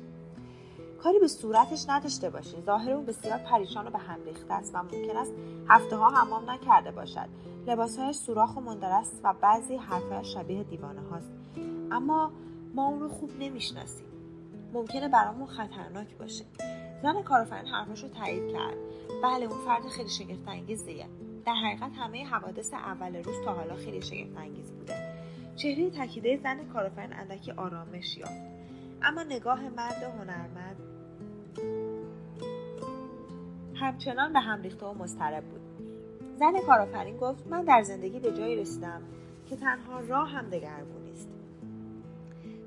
کاری 1.02 1.18
به 1.18 1.28
صورتش 1.28 1.84
نداشته 1.88 2.30
باشین. 2.30 2.60
ظاهر 2.60 2.90
او 2.90 3.02
بسیار 3.02 3.38
پریشان 3.38 3.86
و 3.86 3.90
به 3.90 3.98
هم 3.98 4.24
ریخته 4.24 4.54
است 4.54 4.74
و 4.74 4.78
ممکن 4.82 5.16
است 5.16 5.32
هفته 5.68 5.96
ها 5.96 6.08
حمام 6.08 6.50
نکرده 6.50 6.90
باشد. 6.90 7.28
لباسهایش 7.66 8.16
سوراخ 8.16 8.56
و 8.56 8.60
مندرست 8.60 9.20
و 9.24 9.34
بعضی 9.40 9.76
حرفهایش 9.76 10.34
شبیه 10.34 10.62
دیوانه 10.62 11.00
هاست. 11.00 11.32
اما 11.92 12.30
ما 12.74 12.86
اون 12.86 13.00
رو 13.00 13.08
خوب 13.08 13.30
نمی‌شناسیم. 13.38 14.06
ممکنه 14.72 15.08
برامون 15.08 15.46
خطرناک 15.46 16.18
باشه. 16.18 16.44
زن 17.02 17.22
کارآفرین 17.22 17.66
حرفش 17.66 18.02
رو 18.02 18.08
تایید 18.08 18.52
کرد. 18.52 18.76
بله 19.24 19.44
اون 19.44 19.58
فرد 19.66 19.88
خیلی 19.88 20.08
شگفت 20.08 20.48
انگیزیه 20.48 21.06
در 21.44 21.54
حقیقت 21.54 21.90
همه 21.96 22.24
حوادث 22.26 22.74
اول 22.74 23.16
روز 23.16 23.44
تا 23.44 23.52
حالا 23.52 23.76
خیلی 23.76 24.02
شگفت 24.02 24.36
انگیز 24.36 24.72
بوده. 24.72 24.94
چهره 25.56 25.90
تکیده 25.90 26.36
زن 26.36 26.68
کارآفرین 26.72 27.12
اندکی 27.12 27.50
آرامش 27.50 28.18
یافت. 28.18 28.42
اما 29.02 29.22
نگاه 29.22 29.68
مرد 29.68 30.02
هنرمند 30.02 30.76
همچنان 33.74 34.32
به 34.32 34.40
هم 34.40 34.62
ریخته 34.62 34.86
و 34.86 34.94
مضطرب 34.94 35.44
بود. 35.44 35.60
زن 36.38 36.60
کارآفرین 36.66 37.16
گفت 37.16 37.46
من 37.46 37.64
در 37.64 37.82
زندگی 37.82 38.20
به 38.20 38.32
جایی 38.32 38.56
رسیدم 38.56 39.02
که 39.46 39.56
تنها 39.56 40.00
راه 40.00 40.28
هم 40.28 40.50
دگرگونی 40.50 41.12
است. 41.12 41.28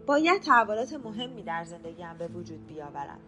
باید 0.06 0.42
تحولات 0.42 0.94
مهمی 0.94 1.44
در 1.44 1.64
زندگیم 1.64 2.14
به 2.20 2.28
وجود 2.28 2.68
بیاورم. 2.68 3.20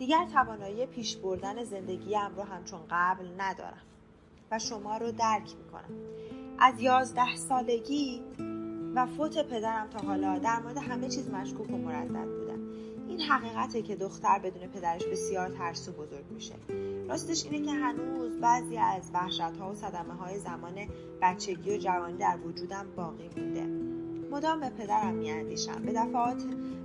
دیگر 0.00 0.26
توانایی 0.32 0.86
پیش 0.86 1.16
بردن 1.16 1.64
زندگیم 1.64 2.36
رو 2.36 2.42
همچون 2.42 2.80
قبل 2.90 3.26
ندارم 3.38 3.82
و 4.50 4.58
شما 4.58 4.96
رو 4.96 5.12
درک 5.12 5.56
می‌کنم. 5.64 5.98
از 6.58 6.80
یازده 6.80 7.36
سالگی 7.36 8.22
و 8.94 9.06
فوت 9.06 9.48
پدرم 9.48 9.90
تا 9.90 10.06
حالا 10.06 10.38
در 10.38 10.60
مورد 10.60 10.76
همه 10.76 11.08
چیز 11.08 11.30
مشکوک 11.30 11.70
و 11.70 11.76
مردد 11.76 12.38
بودم. 12.38 12.60
این 13.08 13.20
حقیقته 13.20 13.82
که 13.82 13.96
دختر 13.96 14.38
بدون 14.38 14.66
پدرش 14.66 15.04
بسیار 15.04 15.48
ترسو 15.48 15.92
بزرگ 15.92 16.24
میشه. 16.30 16.54
راستش 17.08 17.44
اینه 17.44 17.66
که 17.66 17.72
هنوز 17.72 18.40
بعضی 18.40 18.76
از 18.76 19.10
وحشت 19.14 19.40
ها 19.40 19.70
و 19.70 19.74
صدمه 19.74 20.14
های 20.14 20.38
زمان 20.38 20.74
بچگی 21.22 21.74
و 21.74 21.78
جوانی 21.78 22.16
در 22.16 22.38
وجودم 22.46 22.86
باقی 22.96 23.30
مونده. 23.36 23.89
مدام 24.30 24.60
به 24.60 24.70
پدرم 24.70 25.14
میاندیشم. 25.14 25.82
به 25.82 25.92
دفعات 25.92 26.42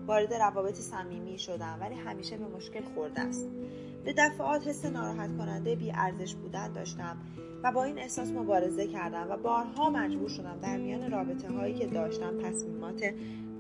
وارد 0.08 0.34
روابط 0.34 0.75
صمیمی 0.75 1.40
شدم 1.40 1.78
ولی 1.82 1.96
همیشه 1.96 2.38
به 2.38 2.46
مشکل 2.58 2.82
خورده 2.82 3.22
است. 3.22 3.50
به 4.06 4.14
دفعات 4.18 4.68
حس 4.68 4.86
ناراحت 4.86 5.38
کننده 5.38 5.75
بی 5.75 5.92
ارزش 5.92 6.36
بودن 6.36 6.74
داشتم 6.74 7.18
و 7.64 7.72
با 7.72 7.84
این 7.84 8.00
احساس 8.00 8.32
مبارزه 8.32 8.88
کردم 8.88 9.28
و 9.30 9.38
بارها 9.38 9.90
مجبور 9.90 10.30
شدم 10.30 10.60
در 10.62 10.78
میان 10.78 11.12
رابطه 11.12 11.50
هایی 11.50 11.74
که 11.74 11.86
داشتم 11.86 12.42
تصمیمات 12.42 13.14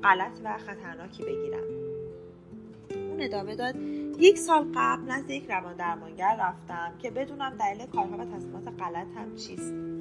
غلط 0.03 0.39
و 0.43 0.57
خطرناکی 0.57 1.23
بگیرم. 1.23 1.63
اون 3.09 3.21
ادامه 3.21 3.55
داد 3.55 3.75
یک 4.19 4.37
سال 4.37 4.65
قبل 4.75 5.11
نزد 5.11 5.29
یک 5.29 5.49
روان 5.49 5.75
درمانگر 5.75 6.37
رفتم 6.39 6.93
که 6.99 7.11
بدونم 7.11 7.57
دلیل 7.59 7.85
کارها 7.85 8.17
و 8.17 8.25
تصمیمات 8.25 8.67
غلط 8.67 9.07
هم 9.15 9.35
چیست. 9.35 9.94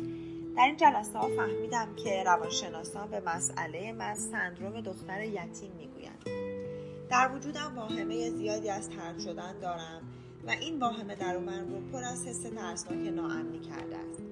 در 0.57 0.65
این 0.65 0.77
جلسه 0.77 1.19
ها 1.19 1.29
فهمیدم 1.29 1.95
که 1.97 2.23
روانشناسان 2.25 3.11
به 3.11 3.21
مسئله 3.21 3.93
من 3.93 4.15
سندروم 4.15 4.81
دختر 4.81 5.23
یتیم 5.23 5.73
می‌گویند. 5.77 6.25
در 7.11 7.31
وجودم 7.37 7.73
واهمه 7.77 8.31
زیادی 8.31 8.71
از 8.71 8.91
ترد 8.91 9.19
شدن 9.19 9.59
دارم 9.59 10.03
و 10.47 10.51
این 10.51 10.79
واهمه 10.79 11.15
در 11.15 11.39
من 11.39 11.71
رو 11.71 11.81
پر 11.93 12.05
از 12.05 12.27
حس 12.27 12.43
ترسناک 12.43 13.13
ناامنی 13.15 13.59
کرده 13.59 13.97
است. 13.97 14.23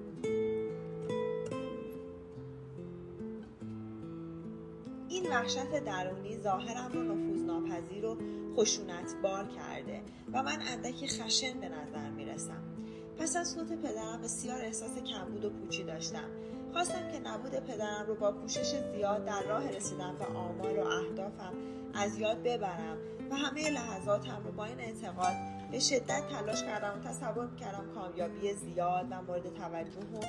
این 5.09 5.27
وحشت 5.31 5.85
درونی 5.85 6.39
ظاهرم 6.39 6.91
رو 6.93 7.03
نفوذناپذیر 7.03 8.07
و 8.07 8.17
خشونت 8.57 9.15
بار 9.23 9.49
کرده 9.49 10.01
و 10.33 10.43
من 10.43 10.59
اندکی 10.73 11.09
خشن 11.09 11.61
به 11.61 11.69
نظر 11.69 12.11
می‌رسم. 12.11 12.72
پس 13.19 13.37
از 13.37 13.57
فوت 13.57 13.73
پدرم 13.73 14.23
بسیار 14.23 14.61
احساس 14.61 14.99
کمبود 14.99 15.45
و 15.45 15.51
پوچی 15.51 15.85
داشتم 15.85 16.29
خواستم 16.73 17.13
که 17.13 17.19
نبود 17.19 17.53
پدرم 17.53 18.05
رو 18.07 18.15
با 18.15 18.33
پوشش 18.33 18.75
زیاد 18.95 19.25
در 19.25 19.43
راه 19.43 19.71
رسیدن 19.71 20.17
به 20.19 20.25
آمال 20.25 20.79
و 20.79 20.87
اهدافم 20.87 21.53
از 21.95 22.19
یاد 22.19 22.43
ببرم 22.43 22.97
و 23.31 23.35
همه 23.35 23.71
لحظاتم 23.71 24.43
رو 24.45 24.53
با 24.53 24.65
این 24.65 24.81
اعتقاد 24.81 25.33
به 25.71 25.79
شدت 25.79 26.23
تلاش 26.31 26.63
کردم 26.63 26.99
و 26.99 27.09
تصور 27.09 27.49
کردم 27.61 27.85
کامیابی 27.95 28.55
زیاد 28.55 29.07
و 29.11 29.23
مورد 29.23 29.55
توجه 29.55 30.01
و 30.01 30.21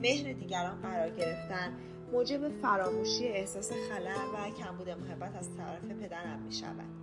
مهر 0.00 0.32
دیگران 0.32 0.82
قرار 0.82 1.10
گرفتن 1.10 1.72
موجب 2.12 2.60
فراموشی 2.62 3.28
احساس 3.28 3.72
خلع 3.72 4.24
و 4.34 4.50
کمبود 4.50 4.90
محبت 4.90 5.36
از 5.36 5.56
طرف 5.56 5.84
پدرم 5.84 6.38
می 6.38 6.52
شود. 6.52 7.01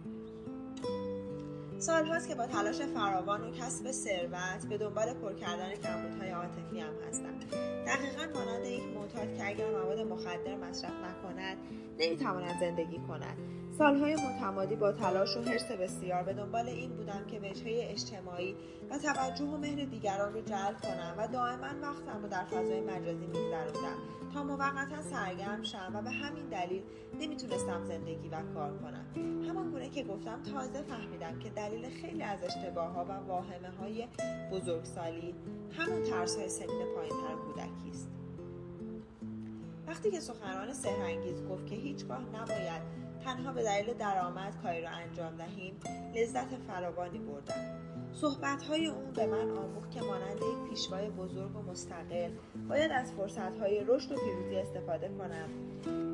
سالهاست 1.79 2.27
که 2.27 2.36
با 2.36 2.48
تلاش 2.48 2.81
فراوان 2.81 3.41
و 3.41 3.51
کسب 3.51 3.91
ثروت 3.91 4.65
به 4.69 4.77
دنبال 4.77 5.13
پر 5.13 5.33
کردن 5.33 5.75
کمبودهای 5.75 6.29
عاطفی 6.29 6.79
هم 6.79 6.93
هستم. 7.07 7.39
دقیقا 7.86 8.39
مانند 8.39 8.65
یک 8.65 8.83
معتاد 8.83 9.38
که 9.38 9.48
اگر 9.48 9.69
مواد 9.69 10.00
مخدر 10.00 10.55
مصرف 10.55 10.91
نکند 10.91 11.57
نمی‌تواند 12.00 12.59
زندگی 12.59 13.00
کند. 13.07 13.38
سالهای 13.79 14.15
متمادی 14.15 14.75
با 14.75 14.91
تلاش 14.91 15.38
و 15.38 15.41
حرس 15.41 15.71
بسیار 15.71 16.24
به 16.24 16.33
دنبال 16.33 16.67
این 16.67 16.89
بودم 16.89 17.25
که 17.27 17.39
وجهه 17.39 17.88
اجتماعی 17.91 18.55
و 18.89 18.98
توجه 18.98 19.45
و 19.45 19.57
مهر 19.57 19.86
دیگران 19.86 20.33
رو 20.33 20.41
جلب 20.41 20.81
کنم 20.81 21.15
و 21.17 21.27
دائما 21.27 21.67
وقتم 21.81 22.21
رو 22.21 22.29
در 22.29 22.45
فضای 22.45 22.81
مجازی 22.81 23.25
میگذراندم 23.25 23.98
تا 24.33 24.43
موقتا 24.43 25.01
سرگرم 25.01 25.63
شم 25.63 25.91
و 25.95 26.01
به 26.01 26.09
همین 26.09 26.45
دلیل 26.45 26.83
نمی‌تونستم 27.19 27.83
زندگی 27.83 28.29
و 28.29 28.41
کار 28.53 28.77
کنم. 28.77 29.05
همان 29.50 29.71
گونه 29.71 29.89
که 29.89 30.03
گفتم 30.03 30.43
تازه 30.43 30.81
فهمیدم 30.81 31.39
که 31.39 31.50
دلیل 31.50 31.89
خیلی 31.89 32.24
از 32.24 32.43
اشتباه 32.43 32.91
ها 32.91 33.05
و 33.05 33.12
واهمه 33.12 33.69
های 33.79 34.07
بزرگسالی 34.51 35.36
همون 35.71 36.03
ترس 36.03 36.38
های 36.38 36.50
سنین 36.50 36.86
پایین 36.95 37.13
تر 37.13 37.36
کودکی 37.36 37.89
است. 37.89 38.09
وقتی 39.88 40.12
که 40.12 40.19
سخنران 40.19 40.74
سهرانگیز 40.74 41.43
گفت 41.43 41.65
که 41.65 41.75
هیچگاه 41.75 42.21
نباید 42.36 42.99
تنها 43.25 43.53
به 43.53 43.63
دلیل 43.63 43.93
درآمد 43.93 44.61
کاری 44.63 44.81
را 44.81 44.89
انجام 44.89 45.35
دهیم 45.38 45.79
لذت 46.15 46.55
فراوانی 46.67 47.19
بردم 47.19 47.79
صحبتهای 48.13 48.88
او 48.88 49.11
به 49.15 49.25
من 49.25 49.49
آموخت 49.57 49.91
که 49.91 50.01
مانند 50.01 50.38
یک 50.38 50.69
پیشوای 50.69 51.09
بزرگ 51.09 51.55
و 51.55 51.61
مستقل 51.61 52.31
باید 52.69 52.91
از 52.91 53.11
فرصتهای 53.11 53.83
رشد 53.88 54.11
و 54.11 54.15
پیروزی 54.15 54.55
استفاده 54.55 55.09
کنم 55.17 55.49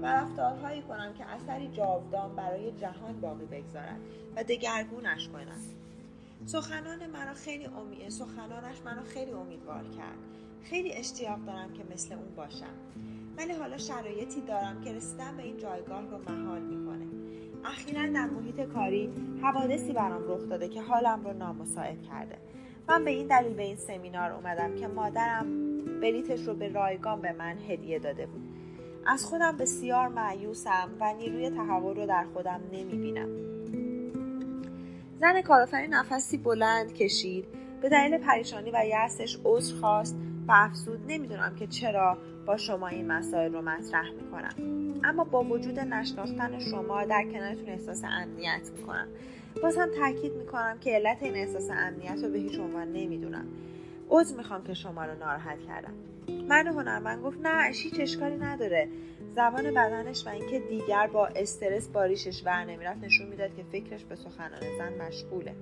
و 0.01 0.05
رفتارهایی 0.05 0.81
کنم 0.81 1.13
که 1.13 1.25
اثری 1.25 1.67
جاودان 1.67 2.35
برای 2.35 2.71
جهان 2.71 3.21
باقی 3.21 3.45
بگذارد 3.45 3.99
و 4.35 4.43
دگرگونش 4.43 5.29
کنم. 5.29 5.61
سخنان 6.45 7.07
مرا 7.07 7.33
خیلی 7.33 7.65
امید 7.65 8.09
سخنانش 8.09 8.81
مرا 8.85 9.03
خیلی 9.03 9.31
امیدوار 9.31 9.83
کرد. 9.83 10.17
خیلی 10.63 10.93
اشتیاق 10.93 11.45
دارم 11.45 11.73
که 11.73 11.83
مثل 11.93 12.13
اون 12.13 12.35
باشم. 12.35 12.75
ولی 13.37 13.53
حالا 13.53 13.77
شرایطی 13.77 14.41
دارم 14.41 14.81
که 14.81 14.93
رسیدن 14.93 15.37
به 15.37 15.43
این 15.43 15.57
جایگاه 15.57 16.01
رو 16.01 16.17
محال 16.17 16.61
می‌کنه. 16.61 17.05
اخیرا 17.65 18.01
در 18.01 18.25
محیط 18.25 18.61
کاری 18.61 19.09
حوادثی 19.41 19.93
برام 19.93 20.23
رخ 20.27 20.49
داده 20.49 20.69
که 20.69 20.81
حالم 20.81 21.23
رو 21.23 21.33
نامساعد 21.33 22.01
کرده. 22.01 22.37
من 22.89 23.05
به 23.05 23.11
این 23.11 23.27
دلیل 23.27 23.53
به 23.53 23.63
این 23.63 23.75
سمینار 23.75 24.31
اومدم 24.31 24.75
که 24.75 24.87
مادرم 24.87 25.45
بلیتش 26.01 26.47
رو 26.47 26.53
به 26.53 26.69
رایگان 26.69 27.21
به 27.21 27.33
من 27.33 27.57
هدیه 27.69 27.99
داده 27.99 28.25
بود. 28.25 28.41
از 29.05 29.25
خودم 29.25 29.57
بسیار 29.57 30.07
معیوسم 30.07 30.89
و 30.99 31.13
نیروی 31.13 31.49
تحول 31.49 31.95
رو 31.95 32.05
در 32.05 32.25
خودم 32.33 32.61
نمی‌بینم. 32.71 33.29
زن 35.19 35.41
کارآفرین 35.41 35.93
نفسی 35.93 36.37
بلند 36.37 36.93
کشید. 36.93 37.45
به 37.81 37.89
دلیل 37.89 38.17
پریشانی 38.17 38.71
و 38.71 38.85
یأسش 38.85 39.37
عذر 39.45 39.75
خواست 39.75 40.15
و 40.47 40.51
افزود. 40.55 40.99
نمی‌دونم 41.07 41.55
که 41.55 41.67
چرا 41.67 42.17
با 42.45 42.57
شما 42.57 42.87
این 42.87 43.07
مسائل 43.07 43.53
رو 43.53 43.61
مطرح 43.61 44.11
می‌کنم. 44.11 44.55
اما 45.03 45.23
با 45.23 45.43
وجود 45.43 45.79
نشناختن 45.79 46.59
شما 46.59 47.05
در 47.05 47.23
کنارتون 47.33 47.69
احساس 47.69 48.03
امنیت 48.03 48.71
می‌کنم. 48.77 49.07
باز 49.63 49.77
هم 49.77 49.89
تاکید 49.99 50.33
می‌کنم 50.33 50.77
که 50.81 50.91
علت 50.91 51.23
این 51.23 51.35
احساس 51.35 51.69
امنیت 51.69 52.23
رو 52.23 52.29
به 52.29 52.37
هیچ 52.37 52.59
عنوان 52.59 52.91
نمی‌دونم. 52.91 53.45
عذر 54.09 54.37
می‌خوام 54.37 54.63
که 54.63 54.73
شما 54.73 55.05
رو 55.05 55.17
ناراحت 55.19 55.59
کردم. 55.67 55.93
من 56.47 56.67
هنرمند 56.67 57.23
گفت 57.23 57.39
نه 57.43 57.71
هیچ 57.71 57.99
اشکالی 57.99 58.37
نداره. 58.37 58.87
زبان 59.35 59.63
بدنش 59.63 60.27
و 60.27 60.29
اینکه 60.29 60.59
دیگر 60.59 61.07
با 61.07 61.27
استرس 61.27 61.87
باریشش 61.87 62.43
ور 62.45 62.63
نمی‌رفت 62.63 63.03
نشون 63.03 63.27
می‌داد 63.27 63.55
که 63.55 63.63
فکرش 63.71 64.03
به 64.03 64.15
سخنان 64.15 64.61
زن 64.77 65.07
مشغوله. 65.07 65.55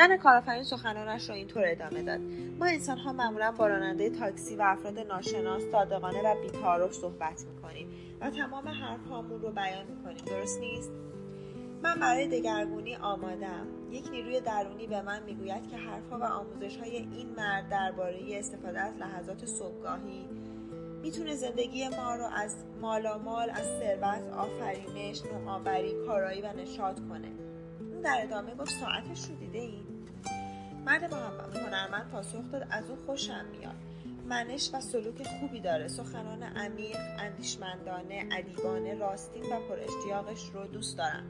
زن 0.00 0.16
کارآفرین 0.16 0.62
سخنانش 0.62 1.28
را 1.28 1.34
اینطور 1.34 1.62
ادامه 1.66 2.02
داد. 2.02 2.20
ما 2.58 2.66
انسان 2.66 2.98
ها 2.98 3.12
معمولا 3.12 3.52
با 3.52 3.66
راننده 3.66 4.10
تاکسی 4.10 4.56
و 4.56 4.62
افراد 4.62 4.98
ناشناس 4.98 5.62
صادقانه 5.72 6.22
و 6.22 6.42
بیتعارف 6.42 6.92
صحبت 6.92 7.44
می‌کنیم 7.54 7.88
و 8.20 8.30
تمام 8.30 8.68
حرفهامون 8.68 9.40
رو 9.40 9.50
بیان 9.50 9.86
می‌کنیم. 9.86 10.24
درست 10.26 10.60
نیست؟ 10.60 10.90
من 11.82 12.00
برای 12.00 12.28
دگرگونی 12.28 12.96
آمادم 12.96 13.66
یک 13.90 14.10
نیروی 14.10 14.40
درونی 14.40 14.86
به 14.86 15.02
من 15.02 15.22
می‌گوید 15.22 15.70
که 15.70 15.76
حرفها 15.76 16.18
و 16.18 16.24
آموزش 16.24 16.76
های 16.76 16.96
این 16.96 17.34
مرد 17.36 17.68
درباره 17.68 18.38
استفاده 18.38 18.80
از 18.80 18.96
لحظات 18.96 19.46
صبحگاهی 19.46 20.28
می‌تونه 21.02 21.34
زندگی 21.34 21.88
ما 21.88 22.14
رو 22.14 22.24
از 22.24 22.56
مالامال 22.80 23.50
از 23.50 23.66
ثروت 23.66 24.32
آفرینش 24.36 25.22
نوآوری 25.24 25.94
کارایی 26.06 26.42
و 26.42 26.52
نشاط 26.52 27.00
کنه. 27.08 27.28
اون 27.80 28.00
در 28.00 28.18
ادامه 28.22 28.54
گفت 28.54 28.70
ساعتش 28.70 29.24
رو 29.28 29.34
دیده 29.34 29.58
این 29.58 29.89
مرد 30.86 31.12
هنرمند 31.56 32.10
پاسخ 32.12 32.50
داد 32.52 32.66
از 32.70 32.90
او 32.90 32.96
خوشم 33.06 33.44
میاد. 33.58 33.74
منش 34.28 34.70
و 34.74 34.80
سلوک 34.80 35.22
خوبی 35.22 35.60
داره. 35.60 35.88
سخنان 35.88 36.42
عمیق 36.42 36.96
اندیشمندانه 37.18 38.28
ادیبانه 38.32 38.94
راستین 38.94 39.42
و 39.42 39.60
پر 39.68 39.76
رو 40.54 40.66
دوست 40.66 40.98
دارم. 40.98 41.24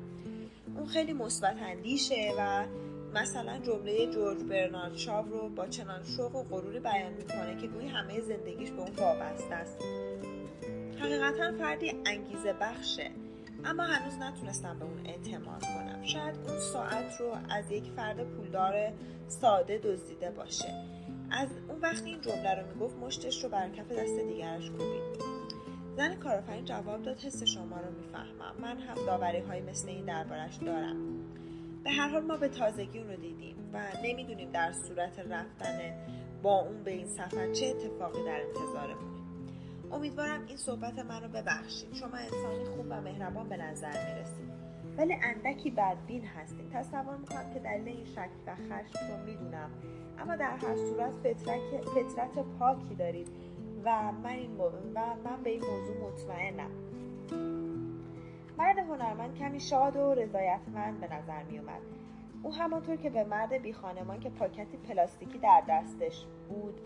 اون 0.77 0.87
خیلی 0.87 1.13
مثبت 1.13 1.57
اندیشه 1.63 2.33
و 2.39 2.67
مثلا 3.15 3.59
جمله 3.59 4.07
جورج 4.07 4.39
برنارد 4.43 4.97
شاو 4.97 5.29
رو 5.29 5.49
با 5.49 5.67
چنان 5.67 6.05
شوق 6.05 6.35
و 6.35 6.43
غروری 6.43 6.81
بیان 6.81 7.13
می‌کنه 7.13 7.61
که 7.61 7.67
گویی 7.67 7.89
همه 7.89 8.21
زندگیش 8.21 8.71
به 8.71 8.81
اون 8.81 8.97
وابسته 8.97 9.55
است. 9.55 9.79
حقیقتا 11.01 11.53
فردی 11.59 11.95
انگیزه 12.07 12.53
بخشه. 12.53 13.11
اما 13.65 13.83
هنوز 13.83 14.19
نتونستم 14.19 14.79
به 14.79 14.85
اون 14.85 15.07
اعتماد 15.07 15.63
کنم. 15.63 15.90
شاید 16.03 16.35
اون 16.49 16.59
ساعت 16.59 17.21
رو 17.21 17.37
از 17.51 17.71
یک 17.71 17.85
فرد 17.97 18.25
پولدار 18.25 18.93
ساده 19.29 19.79
دزدیده 19.79 20.31
باشه. 20.31 20.75
از 21.31 21.49
اون 21.69 21.81
وقتی 21.81 22.11
این 22.11 22.21
جمله 22.21 22.55
رو 22.55 22.67
می‌گفت 22.75 22.97
مشتش 22.97 23.45
رو 23.45 23.51
بر 23.51 23.69
کف 23.69 23.93
دست 23.93 24.19
دیگرش 24.19 24.71
کوبید. 24.71 25.21
زن 25.97 26.15
کارآفرین 26.15 26.65
جواب 26.65 27.03
داد 27.03 27.19
حس 27.19 27.43
شما 27.43 27.77
رو 27.77 27.91
می‌فهمم. 28.01 28.55
من 28.61 28.79
هم 28.79 29.07
داوری 29.07 29.41
های 29.41 29.61
مثل 29.61 29.89
این 29.89 30.05
دربارش 30.05 30.57
دارم. 30.57 30.97
به 31.85 31.91
هر 31.91 32.09
حال 32.09 32.23
ما 32.23 32.37
به 32.37 32.49
تازگی 32.49 32.99
اون 32.99 33.09
رو 33.09 33.17
دیدیم 33.17 33.57
و 33.73 33.83
نمی‌دونیم 34.05 34.51
در 34.51 34.73
صورت 34.73 35.19
رفتن 35.19 35.95
با 36.43 36.61
اون 36.61 36.83
به 36.83 36.91
این 36.91 37.07
سفر 37.07 37.53
چه 37.53 37.67
اتفاقی 37.67 38.25
در 38.25 38.41
انتظارمونه 38.41 39.21
امیدوارم 39.93 40.47
این 40.47 40.57
صحبت 40.57 40.99
من 40.99 41.23
رو 41.23 41.29
ببخشید. 41.29 41.95
شما 41.95 42.17
انسانی 42.17 42.65
خوب 42.65 42.87
و 42.91 43.01
مهربان 43.01 43.49
به 43.49 43.57
نظر 43.57 44.15
می‌رسید. 44.15 44.50
ولی 45.01 45.17
اندکی 45.23 45.71
بدبین 45.71 46.25
هستیم. 46.25 46.71
تصور 46.75 47.17
می‌کنم 47.17 47.55
که 47.55 47.61
دلیل 47.61 47.89
این 47.89 48.05
شک 48.05 48.31
و 48.47 48.55
خشم 48.55 48.99
رو 49.11 49.25
می‌دونم. 49.27 49.71
اما 50.19 50.37
در 50.37 50.57
هر 50.57 50.77
صورت 50.77 51.13
فطرت 51.95 52.45
پاکی 52.59 52.95
دارید 52.95 53.29
و 53.85 54.13
من, 54.13 54.31
این 54.31 54.57
و 54.59 54.71
من 55.25 55.43
به 55.45 55.51
این 55.51 55.61
موضوع 55.61 55.97
مطمئنم. 56.09 56.71
مرد 58.59 58.79
هنرمند 58.79 59.35
کمی 59.39 59.61
شاد 59.61 59.97
و 59.97 60.15
رضایتمند 60.15 61.01
به 61.01 61.15
نظر 61.15 61.43
می 61.43 61.59
اومد. 61.59 61.81
او 62.43 62.55
همانطور 62.55 62.97
که 62.97 63.11
به 63.11 63.25
مرد 63.25 63.53
بی 63.53 63.73
خانمان 63.73 64.21
که 64.21 64.31
پاکتی 64.31 64.77
پلاستیکی 64.77 65.39
در 65.39 65.63
دستش 65.69 66.25
بود 66.49 66.81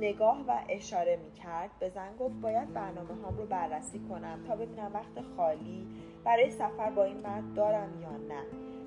نگاه 0.00 0.44
و 0.48 0.60
اشاره 0.68 1.18
می 1.24 1.32
کرد 1.32 1.70
به 1.80 1.88
زن 1.88 2.16
گفت 2.18 2.34
باید 2.34 2.72
برنامه 2.72 3.22
هام 3.22 3.36
رو 3.36 3.46
بررسی 3.46 3.98
کنم 4.08 4.38
تا 4.48 4.56
ببینم 4.56 4.90
وقت 4.94 5.20
خالی 5.36 5.86
برای 6.26 6.50
سفر 6.50 6.90
با 6.90 7.04
این 7.04 7.16
مرد 7.16 7.54
دارم 7.54 7.88
یا 8.02 8.34
نه؟ 8.34 8.42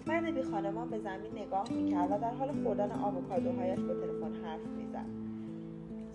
مرد 0.07 0.35
بی 0.35 0.43
خانمان 0.43 0.89
به 0.89 0.99
زمین 0.99 1.31
نگاه 1.31 1.65
می 1.71 1.91
کرد 1.91 2.11
و 2.11 2.19
در 2.19 2.33
حال 2.33 2.63
خوردن 2.63 2.91
آووکادوهایش 2.91 3.79
با 3.79 3.93
تلفن 3.93 4.45
حرف 4.45 4.61
می‌زد. 4.77 5.05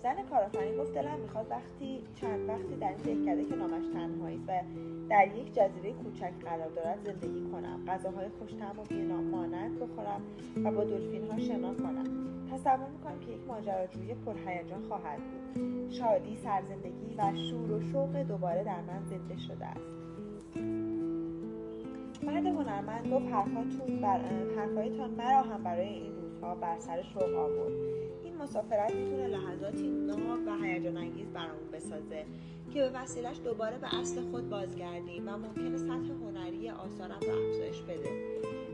زن 0.03 0.15
کارآفرین 0.29 0.77
گفت 0.77 0.93
دلم 0.93 1.19
می‌خواد 1.19 1.47
وقتی 1.49 2.03
چند 2.15 2.49
وقتی 2.49 2.75
در 2.75 2.87
این 2.87 3.23
دهکده 3.25 3.45
که 3.45 3.55
نامش 3.55 3.83
تنهایی 3.93 4.43
و 4.47 4.61
در 5.09 5.27
یک 5.27 5.53
جزیره 5.53 5.93
کوچک 5.93 6.33
قرار 6.45 6.69
دارد 6.69 6.99
زندگی 7.05 7.51
کنم. 7.51 7.85
غذاهای 7.87 8.29
خوشتم 8.39 8.75
و 8.79 8.83
بینامانند 8.89 9.79
بخورم 9.79 10.21
و 10.63 10.71
با 10.71 10.83
دلفین 10.83 11.31
ها 11.31 11.39
شنا 11.39 11.73
کنم. 11.73 12.05
تصور 12.51 12.89
می‌کنم 12.89 13.19
که 13.19 13.31
یک 13.31 13.47
ماجراجویی 13.47 14.13
پرهیجان 14.13 14.83
خواهد 14.87 15.19
بود. 15.19 15.91
شادی 15.91 16.35
سرزندگی 16.35 17.15
و 17.17 17.35
شور 17.49 17.71
و 17.71 17.81
شوق 17.81 18.17
دوباره 18.17 18.63
در 18.63 18.81
من 18.81 19.05
زنده 19.05 19.37
شده 19.37 19.65
است. 19.65 20.04
مرد 22.25 22.45
هنرمند 22.45 23.13
گفت 23.13 23.25
حرفاتون 23.25 24.01
بر... 24.01 24.19
حرفهایتان 24.57 25.09
مرا 25.09 25.41
هم 25.41 25.63
برای 25.63 25.89
این 25.89 26.15
روزها 26.15 26.55
بر 26.55 26.79
سر 26.79 27.01
شوق 27.01 27.35
آورد. 27.35 27.95
مسافرت 28.39 28.95
می‌تونه 28.95 29.27
لحظاتی 29.27 29.87
ناب 29.87 30.47
و 30.47 30.63
هیجان 30.63 30.97
انگیز 30.97 31.27
برامون 31.27 31.71
بسازه 31.73 32.25
که 32.73 32.81
به 32.81 32.91
وسیلش 32.93 33.39
دوباره 33.43 33.77
به 33.77 33.99
اصل 33.99 34.21
خود 34.21 34.49
بازگردیم 34.49 35.27
و 35.27 35.37
ممکنه 35.37 35.77
سطح 35.77 36.13
هنری 36.23 36.69
آثارم 36.69 37.19
رو 37.21 37.47
افزایش 37.47 37.81
بده. 37.81 38.09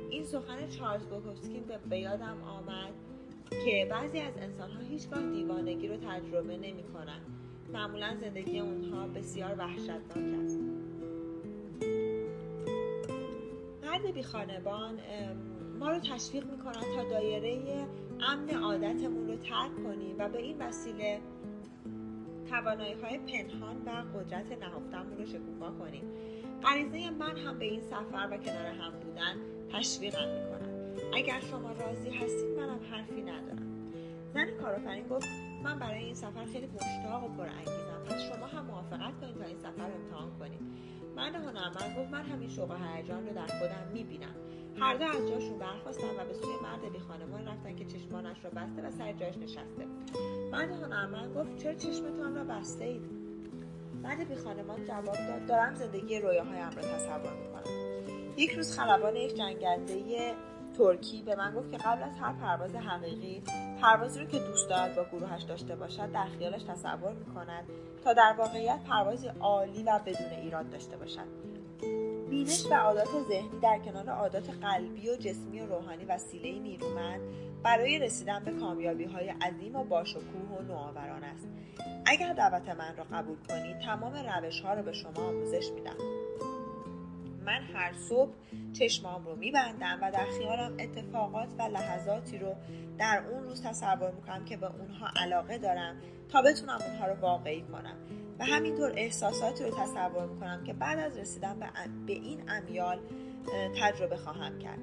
این 0.09 0.23
سخن 0.23 0.67
چارلز 0.67 1.05
بوکوفسکی 1.05 1.61
به 1.89 1.99
یادم 1.99 2.37
آمد 2.43 2.93
که 3.65 3.87
بعضی 3.91 4.19
از 4.19 4.33
انسانها 4.37 4.79
هیچگاه 4.89 5.31
دیوانگی 5.31 5.87
رو 5.87 5.97
تجربه 5.97 6.57
نمی‌کنن. 6.57 7.21
معمولا 7.73 8.15
زندگی 8.21 8.59
اونها 8.59 9.07
بسیار 9.07 9.55
وحشتناک 9.57 10.43
است. 10.43 10.59
مرد 13.91 14.13
بی 14.13 14.23
خانبان 14.23 14.99
ما 15.79 15.89
رو 15.89 15.99
تشویق 15.99 16.45
می‌کنن 16.45 16.95
تا 16.95 17.03
دایره 17.09 17.87
امن 18.19 18.49
عادتمون 18.49 19.27
رو 19.27 19.35
ترک 19.35 19.83
کنیم 19.83 20.15
و 20.19 20.29
به 20.29 20.41
این 20.41 20.61
وسیله 20.61 21.19
توانایی 22.49 22.93
های 22.93 23.17
پنهان 23.17 23.81
و 23.85 23.89
قدرت 24.17 24.51
نهفتمون 24.51 25.17
رو 25.17 25.25
شکوفا 25.25 25.71
کنیم. 25.71 26.03
غریزه 26.63 27.09
من 27.09 27.37
هم 27.37 27.59
به 27.59 27.65
این 27.65 27.81
سفر 27.81 28.27
و 28.31 28.37
کنار 28.37 28.65
هم 28.65 28.91
بودن 28.91 29.35
تشویقم 29.71 30.27
می‌کنم 30.27 30.95
اگر 31.13 31.39
شما 31.39 31.71
راضی 31.71 32.09
هستید 32.09 32.49
منم 32.57 32.79
حرفی 32.91 33.21
ندارم. 33.21 33.93
زن 34.33 34.51
کارآفرین 34.61 35.07
گفت 35.07 35.27
من 35.63 35.79
برای 35.79 36.03
این 36.03 36.15
سفر 36.15 36.45
خیلی 36.45 36.67
مشتاق 36.67 37.23
و 37.23 37.27
پرانگیزم 37.27 38.03
پس 38.09 38.21
شما 38.21 38.45
هم 38.45 38.65
موافقت 38.65 39.21
کنید 39.21 39.37
تا 39.37 39.45
این 39.45 39.57
سفر 39.57 39.87
رو 39.87 39.95
امتحان 39.95 40.39
کنید. 40.39 40.61
مرد 41.21 41.35
هنرمند 41.35 41.97
گفت 41.97 42.11
من 42.11 42.23
همین 42.23 42.49
شوق 42.49 42.71
و 42.71 42.73
هیجان 42.73 43.27
رو 43.27 43.33
در 43.33 43.47
خودم 43.47 43.87
می‌بینم. 43.93 44.35
هر 44.79 44.95
دو 44.97 45.05
از 45.05 45.29
جاشون 45.29 45.57
برخواستن 45.59 46.07
و 46.19 46.25
به 46.25 46.33
سوی 46.33 46.53
مرد 46.63 46.91
بی 46.93 46.99
خانمان 46.99 47.47
رفتن 47.47 47.75
که 47.75 47.85
چشمانش 47.85 48.45
را 48.45 48.49
بسته 48.49 48.81
و 48.81 48.91
سر 48.91 49.13
جایش 49.13 49.37
نشسته. 49.37 49.85
مرد 50.51 50.71
هنرمند 50.71 51.35
گفت 51.35 51.57
چرا 51.63 51.73
چشمتان 51.73 52.35
را 52.35 52.43
بسته 52.43 52.85
اید؟ 52.85 53.01
مرد 54.03 54.27
بی 54.27 54.35
خانمان 54.35 54.85
جواب 54.85 55.15
داد 55.15 55.45
دارم 55.45 55.75
زندگی 55.75 56.19
رویاهایم 56.19 56.69
را 56.69 56.81
تصور 56.81 57.33
می‌کنم. 57.33 57.63
یک 58.37 58.51
روز 58.51 58.79
خلبان 58.79 59.15
یک 59.15 59.35
جنگنده 59.35 59.93
ترکی 60.77 61.21
به 61.21 61.35
من 61.35 61.53
گفت 61.55 61.71
که 61.71 61.77
قبل 61.77 62.03
از 62.03 62.17
هر 62.21 62.33
پرواز 62.33 62.75
حقیقی 62.75 63.43
پروازی 63.81 64.19
رو 64.19 64.25
که 64.25 64.39
دوست 64.39 64.69
دارد 64.69 64.95
با 64.95 65.03
گروهش 65.03 65.43
داشته 65.43 65.75
باشد 65.75 66.11
در 66.11 66.25
خیالش 66.25 66.63
تصور 66.63 67.13
می‌کند 67.13 67.63
تا 68.03 68.13
در 68.13 68.35
واقعیت 68.37 68.79
پروازی 68.89 69.27
عالی 69.27 69.83
و 69.83 69.99
بدون 70.05 70.39
ایراد 70.41 70.69
داشته 70.69 70.97
باشد. 70.97 71.41
بینش 72.29 72.65
و 72.65 72.73
عادات 72.73 73.07
ذهنی 73.29 73.59
در 73.61 73.79
کنار 73.85 74.09
عادات 74.09 74.49
قلبی 74.49 75.09
و 75.09 75.15
جسمی 75.15 75.61
و 75.61 75.65
روحانی 75.65 76.05
وسیله 76.05 76.59
نیرومند 76.59 77.21
برای 77.63 77.99
رسیدن 77.99 78.43
به 78.43 78.51
کامیابی 78.51 79.03
های 79.03 79.29
عظیم 79.29 79.75
و 79.75 79.83
باشکوه 79.83 80.57
و 80.59 80.61
نوآوران 80.61 81.23
است. 81.23 81.47
اگر 82.05 82.33
دعوت 82.33 82.69
من 82.69 82.97
را 82.97 83.03
قبول 83.03 83.37
کنید 83.49 83.79
تمام 83.79 84.13
روش 84.13 84.61
ها 84.61 84.73
را 84.73 84.81
به 84.81 84.93
شما 84.93 85.27
آموزش 85.27 85.71
میدم. 85.71 86.20
من 87.45 87.61
هر 87.73 87.93
صبح 87.93 88.31
چشمام 88.73 89.25
رو 89.25 89.35
میبندم 89.35 89.99
و 90.01 90.11
در 90.11 90.25
خیالم 90.37 90.77
اتفاقات 90.79 91.49
و 91.59 91.61
لحظاتی 91.61 92.37
رو 92.37 92.55
در 92.97 93.23
اون 93.31 93.43
روز 93.43 93.63
تصور 93.63 94.11
می‌کنم 94.11 94.45
که 94.45 94.57
به 94.57 94.67
اونها 94.75 95.07
علاقه 95.15 95.57
دارم 95.57 95.95
تا 96.29 96.41
بتونم 96.41 96.79
اونها 96.87 97.07
رو 97.07 97.13
واقعی 97.21 97.61
کنم. 97.61 97.95
و 98.39 98.45
همینطور 98.45 98.93
احساساتی 98.95 99.63
رو 99.63 99.69
تصور 99.69 100.25
می‌کنم 100.25 100.63
که 100.63 100.73
بعد 100.73 100.99
از 100.99 101.17
رسیدن 101.17 101.59
به 102.07 102.13
این 102.13 102.49
امیال 102.49 102.99
تجربه 103.81 104.17
خواهم 104.17 104.59
کرد. 104.59 104.79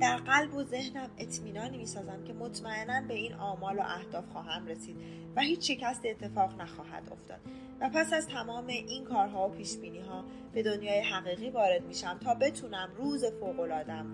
در 0.00 0.16
قلب 0.16 0.54
و 0.54 0.64
ذهنم 0.64 1.10
اطمینانی 1.18 1.78
می‌سازم 1.78 2.24
که 2.24 2.32
مطمئنا 2.32 3.08
به 3.08 3.14
این 3.14 3.34
آمال 3.34 3.78
و 3.78 3.80
اهداف 3.80 4.24
خواهم 4.32 4.66
رسید 4.66 4.96
و 5.36 5.40
هیچ 5.40 5.70
شکست 5.70 6.00
اتفاق 6.04 6.60
نخواهد 6.60 7.02
افتاد. 7.12 7.40
و 7.80 7.90
پس 7.94 8.12
از 8.12 8.26
تمام 8.26 8.66
این 8.66 9.04
کارها 9.04 9.48
و 9.48 9.52
پیش 9.52 9.76
ها 10.08 10.24
به 10.52 10.62
دنیای 10.62 11.00
حقیقی 11.00 11.50
وارد 11.50 11.86
میشم 11.86 12.18
تا 12.18 12.34
بتونم 12.34 12.88
روز 12.98 13.24
فوق 13.24 13.60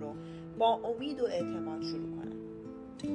رو 0.01 0.14
با 0.59 0.75
امید 0.75 1.21
و 1.21 1.25
اعتماد 1.25 1.83
شروع 1.83 2.16
کنم. 2.16 2.33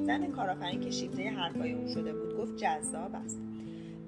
زن 0.05 0.31
کارآفرین 0.31 0.81
که 0.81 0.91
شیفته 0.91 1.29
حرفای 1.29 1.73
اون 1.73 1.93
شده 1.93 2.13
بود 2.13 2.37
گفت 2.37 2.57
جذاب 2.57 3.15
است. 3.15 3.41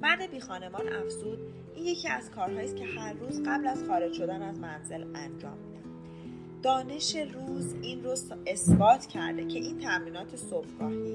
مرد 0.01 0.31
بی 0.31 0.39
خانمان 0.39 0.93
افزود. 0.93 1.39
این 1.75 1.85
یکی 1.85 2.07
از 2.07 2.31
کارهایی 2.31 2.65
است 2.65 2.75
که 2.75 2.85
هر 2.85 3.13
روز 3.13 3.43
قبل 3.45 3.67
از 3.67 3.83
خارج 3.83 4.13
شدن 4.13 4.41
از 4.41 4.59
منزل 4.59 5.03
انجام 5.15 5.68
دانش 6.63 7.15
روز 7.15 7.75
این 7.81 8.03
رو 8.03 8.15
اثبات 8.47 9.05
کرده 9.05 9.45
که 9.47 9.59
این 9.59 9.77
تمرینات 9.77 10.35
صبحگاهی. 10.35 11.13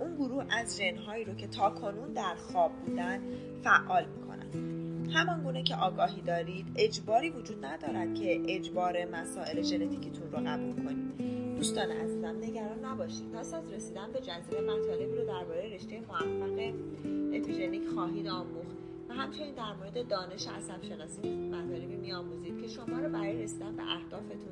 اون 0.00 0.14
گروه 0.18 0.44
از 0.50 0.78
جنهایی 0.78 1.24
رو 1.24 1.34
که 1.34 1.46
تا 1.46 1.70
کنون 1.70 2.12
در 2.12 2.34
خواب 2.34 2.72
بودن 2.72 3.20
فعال 3.64 4.04
می‌کنن. 4.16 4.76
همان 5.12 5.42
گونه 5.42 5.62
که 5.62 5.76
آگاهی 5.76 6.22
دارید 6.22 6.66
اجباری 6.76 7.30
وجود 7.30 7.64
ندارد 7.64 8.14
که 8.14 8.42
اجبار 8.48 9.04
مسائل 9.04 9.62
ژنتیکیتون 9.62 10.32
رو 10.32 10.38
قبول 10.38 10.84
کنید. 10.84 11.16
دوستان 11.56 11.90
عزیزم 11.90 12.36
نگران 12.42 12.84
نباشید. 12.84 13.32
پس 13.32 13.54
از 13.54 13.72
رسیدن 13.72 14.12
به 14.12 14.20
جزیره 14.20 14.60
مطالبی 14.60 15.16
رو 15.16 15.26
درباره 15.26 15.74
رشته 15.74 16.00
موفق 16.00 16.74
اپیژنیک 17.32 17.88
خواهید 17.94 18.26
آموخت. 18.26 18.76
و 19.08 19.14
همچنین 19.14 19.54
در 19.54 19.72
مورد 19.72 20.08
دانش 20.08 20.48
عصب 20.48 20.82
شناسی 20.82 21.48
مطالبی 21.48 21.96
میآموزید 21.96 22.60
که 22.60 22.68
شما 22.68 22.98
رو 22.98 23.08
برای 23.08 23.42
رسیدن 23.42 23.76
به 23.76 23.82
اهدافتون 23.82 24.50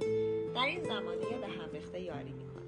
در 0.54 0.64
این 0.64 0.84
زمانه 0.84 1.38
به 1.40 1.46
هم 1.46 1.70
ریخته 1.72 2.00
یاری 2.00 2.32
می‌کنه. 2.32 2.64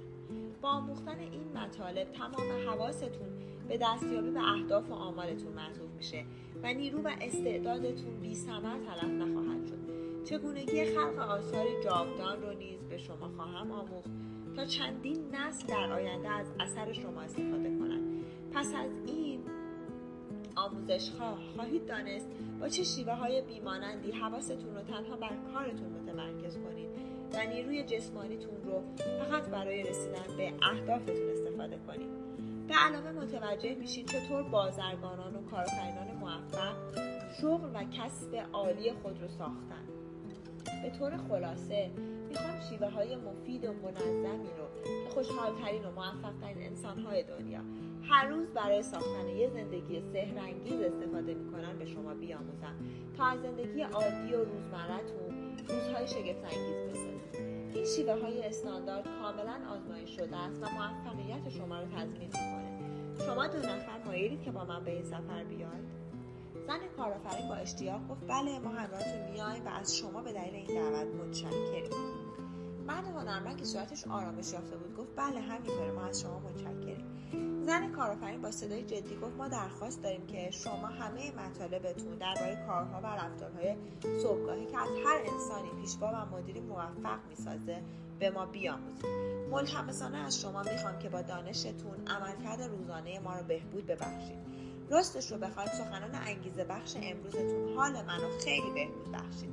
با 0.61 0.69
آموختن 0.69 1.19
این 1.19 1.57
مطالب 1.57 2.11
تمام 2.11 2.67
حواستون 2.67 3.27
به 3.67 3.77
دستیابی 3.81 4.31
به 4.31 4.51
اهداف 4.51 4.89
و 4.89 4.93
آمالتون 4.93 5.53
معطوف 5.53 5.89
میشه 5.97 6.25
و 6.63 6.73
نیرو 6.73 7.01
و 7.01 7.11
استعدادتون 7.21 8.19
بی 8.21 8.35
ثمر 8.35 8.77
تلف 8.77 9.03
نخواهد 9.03 9.67
شد. 9.67 9.77
چگونگی 10.25 10.85
خلق 10.85 11.19
آثاری 11.19 11.83
جاودان 11.83 12.41
رو 12.41 12.53
نیز 12.53 12.83
به 12.89 12.97
شما 12.97 13.29
خواهم 13.35 13.71
آموخت 13.71 14.09
تا 14.55 14.65
چندین 14.65 15.35
نسل 15.35 15.67
در 15.67 15.91
آینده 15.91 16.29
از 16.29 16.47
اثر 16.59 16.93
شما 16.93 17.21
استفاده 17.21 17.77
کنند. 17.79 18.25
پس 18.53 18.73
از 18.75 18.91
این 19.05 19.26
آموزش 20.57 21.09
خواه 21.09 21.39
خواهید 21.55 21.85
دانست 21.85 22.27
با 22.59 22.69
چه 22.69 22.83
شیوه 22.83 23.13
های 23.13 23.41
بیمانندی 23.41 24.11
حواستون 24.11 24.75
رو 24.75 24.81
تنها 24.81 25.15
بر 25.15 25.35
کارتون 25.53 25.89
متمرکز 25.89 26.57
کنید. 26.57 26.89
و 27.33 27.53
نیروی 27.53 27.83
جسمانیتون 27.83 28.55
رو 28.65 28.83
فقط 29.19 29.43
برای 29.43 29.83
رسیدن 29.83 30.37
به 30.37 30.53
اهدافتون 30.61 31.29
استفاده 31.29 31.79
کنید. 31.87 32.09
به 32.67 32.73
علاوه 32.73 33.11
متوجه 33.11 33.75
میشید 33.75 34.07
چطور 34.07 34.43
بازرگانان 34.43 35.35
و 35.35 35.49
کارآفرینان 35.51 36.07
موفق 36.19 36.75
شغل 37.41 37.69
و 37.73 37.83
کسب 37.83 38.35
عالی 38.53 38.91
خود 38.91 39.21
رو 39.21 39.27
ساختن. 39.27 39.87
به 40.83 40.89
طور 40.99 41.17
خلاصه 41.17 41.91
می‌خوام 42.29 42.59
شیوه 42.69 42.89
های 42.89 43.15
مفید 43.15 43.65
و 43.65 43.73
منظمی 43.73 44.49
رو 44.57 44.83
که 44.83 45.09
خوشحالترین 45.09 45.85
و 45.85 45.91
موفقترین 45.91 46.67
انسانهای 46.67 47.23
دنیا 47.23 47.61
هر 48.09 48.27
روز 48.27 48.47
برای 48.47 48.83
ساختن 48.83 49.27
یه 49.27 49.49
زندگی 49.49 50.01
سهرنگیز 50.01 50.81
استفاده 50.81 51.33
می‌کنن 51.33 51.77
به 51.79 51.85
شما 51.85 52.13
بیاموزم 52.13 52.75
تا 53.17 53.25
از 53.25 53.41
زندگی 53.41 53.81
عادی 53.81 54.33
و 54.33 54.43
روزمرتون 54.43 55.57
روزهای 55.69 56.07
شگفتانگیز 56.07 56.89
بسازید 56.89 57.17
این 57.73 57.85
شیوه 57.85 58.21
های 58.21 58.43
استاندارد 58.43 59.05
کاملا 59.21 59.59
آزمایش 59.75 60.15
شده 60.15 60.37
است 60.37 60.63
و 60.63 60.65
موفقیت 60.65 61.49
شما 61.49 61.79
رو 61.79 61.85
تضمین 61.85 62.27
می‌کنه. 62.27 62.77
شما 63.25 63.47
دو 63.47 63.57
نفر 63.57 64.03
مایلید 64.05 64.41
که 64.41 64.51
با 64.51 64.65
من 64.65 64.83
به 64.83 64.91
این 64.91 65.03
سفر 65.03 65.43
بیاید؟ 65.43 65.87
زن 66.67 66.79
کارآفرین 66.97 67.47
با 67.47 67.55
اشتیاق 67.55 68.07
گفت 68.07 68.27
بله 68.27 68.59
ما 68.59 68.69
همراهتون 68.69 69.31
میایم 69.31 69.65
و 69.65 69.69
از 69.69 69.97
شما 69.97 70.21
به 70.21 70.33
دلیل 70.33 70.55
این 70.55 70.65
دعوت 70.65 71.15
متشکریم. 71.15 71.91
مرد 72.87 73.05
هنرمند 73.05 73.57
که 73.57 73.65
صورتش 73.65 74.07
آرامش 74.07 74.53
یافته 74.53 74.77
بود 74.77 74.97
گفت 74.97 75.09
بله 75.15 75.39
همینطوره 75.39 75.91
ما 75.91 76.01
از 76.01 76.21
شما 76.21 76.39
متشکریم. 76.39 77.16
زن 77.67 77.91
کارآفرین 77.91 78.41
با 78.41 78.51
صدای 78.51 78.83
جدی 78.83 79.15
گفت 79.15 79.37
ما 79.37 79.47
درخواست 79.47 80.03
داریم 80.03 80.27
که 80.27 80.51
شما 80.51 80.87
همه 80.87 81.31
مطالبتون 81.31 82.17
درباره 82.17 82.63
کارها 82.67 83.01
و 83.01 83.05
رفتارهای 83.05 83.75
صبحگاهی 84.21 84.65
که 84.65 84.77
از 84.77 84.89
هر 85.05 85.17
انسانی 85.25 85.69
پیشوا 85.81 86.07
و 86.07 86.35
مدیری 86.35 86.59
موفق 86.59 87.19
می‌سازه 87.29 87.81
به 88.19 88.29
ما 88.29 88.45
بیاموزید. 88.45 89.05
ملتمسانه 89.51 90.17
از 90.17 90.41
شما 90.41 90.63
می‌خوام 90.63 90.99
که 90.99 91.09
با 91.09 91.21
دانشتون 91.21 92.07
عملکرد 92.07 92.61
روزانه 92.61 93.19
ما 93.19 93.35
رو 93.35 93.43
بهبود 93.43 93.85
ببخشید. 93.85 94.39
راستش 94.89 95.31
رو 95.31 95.37
بخواید 95.37 95.69
سخنان 95.69 96.15
انگیزه 96.15 96.63
بخش 96.63 96.95
امروزتون 97.01 97.75
حال 97.75 97.91
منو 98.05 98.39
خیلی 98.43 98.71
بهبود 98.71 99.11
بخشید. 99.11 99.51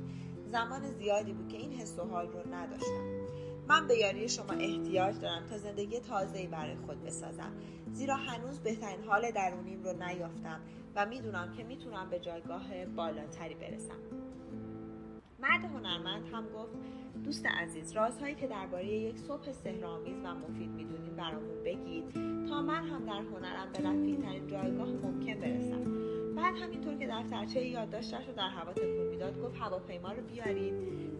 زمان 0.51 0.91
زیادی 0.91 1.33
بود 1.33 1.47
که 1.47 1.57
این 1.57 1.71
حس 1.71 1.99
و 1.99 2.03
حال 2.03 2.27
رو 2.27 2.53
نداشتم. 2.53 3.14
من 3.67 3.87
به 3.87 3.97
یاری 3.97 4.29
شما 4.29 4.53
احتیاج 4.53 5.19
دارم 5.19 5.45
تا 5.49 5.57
زندگی 5.57 5.99
تازه‌ای 5.99 6.47
برای 6.47 6.75
خود 6.75 7.03
بسازم. 7.03 7.51
زیرا 7.91 8.15
هنوز 8.15 8.59
بهترین 8.59 9.03
حال 9.03 9.31
درونیم 9.31 9.83
رو 9.83 9.93
نیافتم 9.93 10.59
و 10.95 11.05
می‌دونم 11.05 11.53
که 11.57 11.63
می‌تونم 11.63 12.09
به 12.09 12.19
جایگاه 12.19 12.85
بالاتری 12.85 13.55
برسم. 13.55 13.99
مرد 15.39 15.65
هنرمند 15.65 16.27
هم 16.33 16.45
گفت 16.45 16.73
دوست 17.23 17.45
عزیز 17.45 17.91
رازهایی 17.91 18.35
که 18.35 18.47
درباره 18.47 18.87
یک 18.87 19.17
صبح 19.17 19.51
سهرآمیز 19.51 20.17
و 20.23 20.35
مفید 20.35 20.69
می‌دونید 20.69 21.15
برامون 21.15 21.63
بگید 21.65 22.11
تا 22.49 22.61
من 22.61 22.87
هم 22.87 23.05
در 23.05 23.21
هنرم 23.21 23.71
به 23.73 23.79
رفیعترین 23.79 24.47
جایگاه 24.47 24.87
ممکن 24.87 25.39
برسم. 25.39 25.85
بعد 26.35 26.55
همینطور 26.55 26.95
که 26.95 27.07
دفترچه 27.07 27.65
یادداشتش 27.65 28.27
رو 28.27 28.33
در 28.33 28.49
هوا 28.49 28.73
تکون 28.73 29.07
می‌داد 29.07 29.41
گفت 29.41 29.55
هواپیما 29.59 30.11
رو 30.11 30.21
بیارید 30.21 30.73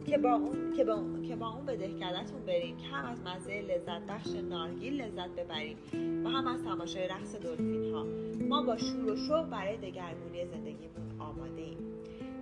که 0.06 0.18
با 0.18 0.34
اون 0.34 0.74
که 0.74 0.84
با 0.84 0.94
اون 0.94 1.22
که 1.22 1.36
با 1.36 1.50
اون 1.50 1.66
به 1.66 1.78
دهکدهتون 1.78 2.46
بریم 2.46 2.78
که 2.78 2.88
هم 2.88 3.06
از 3.06 3.22
مزه 3.22 3.62
لذت 3.62 4.02
بخش 4.08 4.28
نارگیل 4.50 5.02
لذت 5.02 5.30
ببریم 5.30 5.78
و 6.26 6.30
هم 6.30 6.48
از 6.48 6.64
تماشای 6.64 7.08
رقص 7.08 7.36
دلفین 7.36 7.94
ها 7.94 8.06
ما 8.50 8.64
با 8.64 8.78
شور 8.78 9.12
و 9.12 9.16
شوق 9.16 9.50
برای 9.50 9.78
دگرگونی 9.78 10.46
زندگیمون 10.46 11.20
آماده 11.20 11.62
ایم 11.62 11.78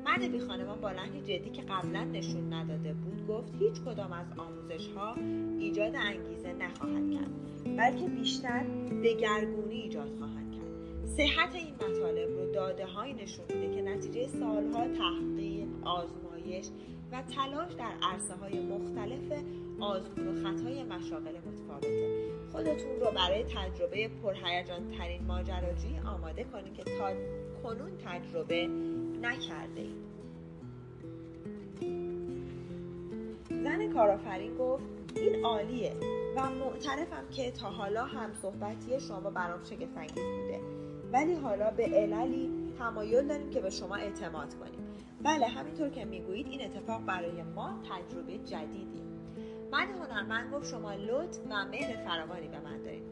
مرد 0.05 0.31
بی 0.31 0.39
خانمان 0.39 0.81
با 0.81 0.91
لحنی 0.91 1.21
جدی 1.21 1.49
که 1.49 1.61
قبلا 1.61 2.03
نشون 2.03 2.53
نداده 2.53 2.93
بود 2.93 3.27
گفت 3.27 3.53
هیچ 3.59 3.81
کدام 3.81 4.13
از 4.13 4.25
آموزش 4.37 4.87
ها 4.87 5.15
ایجاد 5.59 5.95
انگیزه 5.95 6.53
نخواهد 6.53 7.11
کرد 7.11 7.31
بلکه 7.77 8.07
بیشتر 8.07 8.63
دگرگونی 9.03 9.75
ایجاد 9.75 10.09
خواهد 10.19 10.42
صحت 11.17 11.55
این 11.55 11.75
مطالب 11.75 12.29
رو 12.39 12.51
داده 12.51 12.85
های 12.85 13.13
نشون 13.13 13.45
میده 13.49 13.75
که 13.75 13.81
نتیجه 13.81 14.27
سالها 14.27 14.87
تحقیق 14.87 15.67
آزمایش 15.83 16.65
و 17.11 17.21
تلاش 17.21 17.73
در 17.73 17.91
عرصه 18.01 18.35
های 18.35 18.59
مختلف 18.59 19.43
آزمون 19.79 20.27
و 20.27 20.43
خطای 20.43 20.83
مشاغل 20.83 21.37
متفاوته. 21.37 22.29
خودتون 22.51 22.99
رو 22.99 23.11
برای 23.11 23.43
تجربه 23.43 24.07
پرهیجان 24.23 24.91
ترین 24.97 25.23
ماجراجویی 25.23 25.99
آماده 25.99 26.43
کنید 26.43 26.73
که 26.73 26.83
تا 26.83 27.09
کنون 27.63 27.91
تجربه 28.05 28.67
نکرده 29.21 29.81
اید. 29.81 30.03
زن 33.49 33.93
کارآفرین 33.93 34.57
گفت 34.57 34.83
این 35.15 35.45
عالیه 35.45 35.93
و 36.37 36.49
معترفم 36.49 37.23
که 37.31 37.51
تا 37.51 37.69
حالا 37.69 38.05
هم 38.05 38.33
صحبتی 38.41 38.99
شما 38.99 39.29
برام 39.29 39.63
شگفتانگیز 39.63 40.23
بوده. 40.23 40.72
ولی 41.13 41.33
حالا 41.33 41.71
به 41.71 41.83
عللی 41.83 42.49
تمایل 42.79 43.27
داریم 43.27 43.49
که 43.49 43.59
به 43.59 43.69
شما 43.69 43.95
اعتماد 43.95 44.53
کنیم. 44.53 44.79
بله 45.23 45.47
همینطور 45.47 45.89
که 45.89 46.05
می‌گویید 46.05 46.47
این 46.47 46.61
اتفاق 46.61 47.05
برای 47.05 47.43
ما 47.43 47.79
تجربه 47.89 48.37
جدیدی. 48.37 49.03
مرد 49.71 49.89
هنرمند 49.89 50.53
گفت 50.53 50.69
شما 50.69 50.93
لطف 50.93 51.39
و 51.49 51.65
مهر 51.65 52.05
فراوانی 52.05 52.47
به 52.47 52.59
من 52.59 52.83
دارید. 52.83 53.03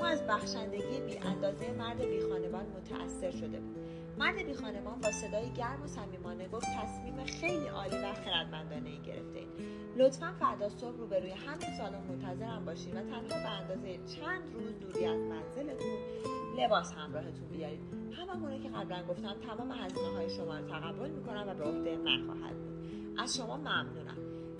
ما 0.00 0.06
از 0.06 0.26
بخشندگی 0.26 1.00
بی 1.06 1.18
اندازه 1.18 1.72
مرد 1.72 1.98
بی 1.98 2.20
خانمان 2.20 2.66
متأثر 2.66 3.30
شده 3.30 3.60
بود 3.60 3.76
مرد 4.18 4.46
بی 4.46 4.54
خانمان 4.54 5.00
با 5.00 5.10
صدای 5.10 5.50
گرم 5.50 5.82
و 5.82 5.86
صمیمانه 5.86 6.48
گفت 6.48 6.66
تصمیم 6.66 7.24
خیلی 7.24 7.66
عالی 7.66 7.96
و 7.96 8.12
خردمندانه 8.12 8.90
ای 8.90 8.98
گرفته 8.98 9.40
لطفا 9.96 10.32
فردا 10.40 10.68
صبح 10.68 10.96
روبروی 10.96 11.30
همین 11.30 11.76
سالن 11.78 12.00
منتظرم 12.08 12.64
باشید 12.64 12.94
و 12.94 13.00
تنها 13.00 13.42
به 13.42 13.50
اندازه 13.50 13.98
چند 14.06 14.42
روز 14.54 14.78
دوری 14.80 15.06
از 15.06 15.20
منزلتون 15.20 15.98
لباس 16.60 16.92
همراهتون 16.92 17.48
بیارید. 17.48 17.80
همونگونه 18.12 18.58
که 18.58 18.68
قبلا 18.68 19.02
گفتم 19.02 19.34
تمام 19.46 19.70
هزینه 19.70 20.08
های 20.08 20.30
شما 20.30 20.58
رو 20.58 20.68
تقبل 20.68 21.10
می‌کنم 21.10 21.44
و 21.48 21.54
به 21.54 21.64
عهده 21.64 21.96
من 21.96 22.26
خواهد 22.26 22.56
بود. 22.56 23.18
از 23.18 23.36
شما 23.36 23.56
ممنونم. 23.56 24.16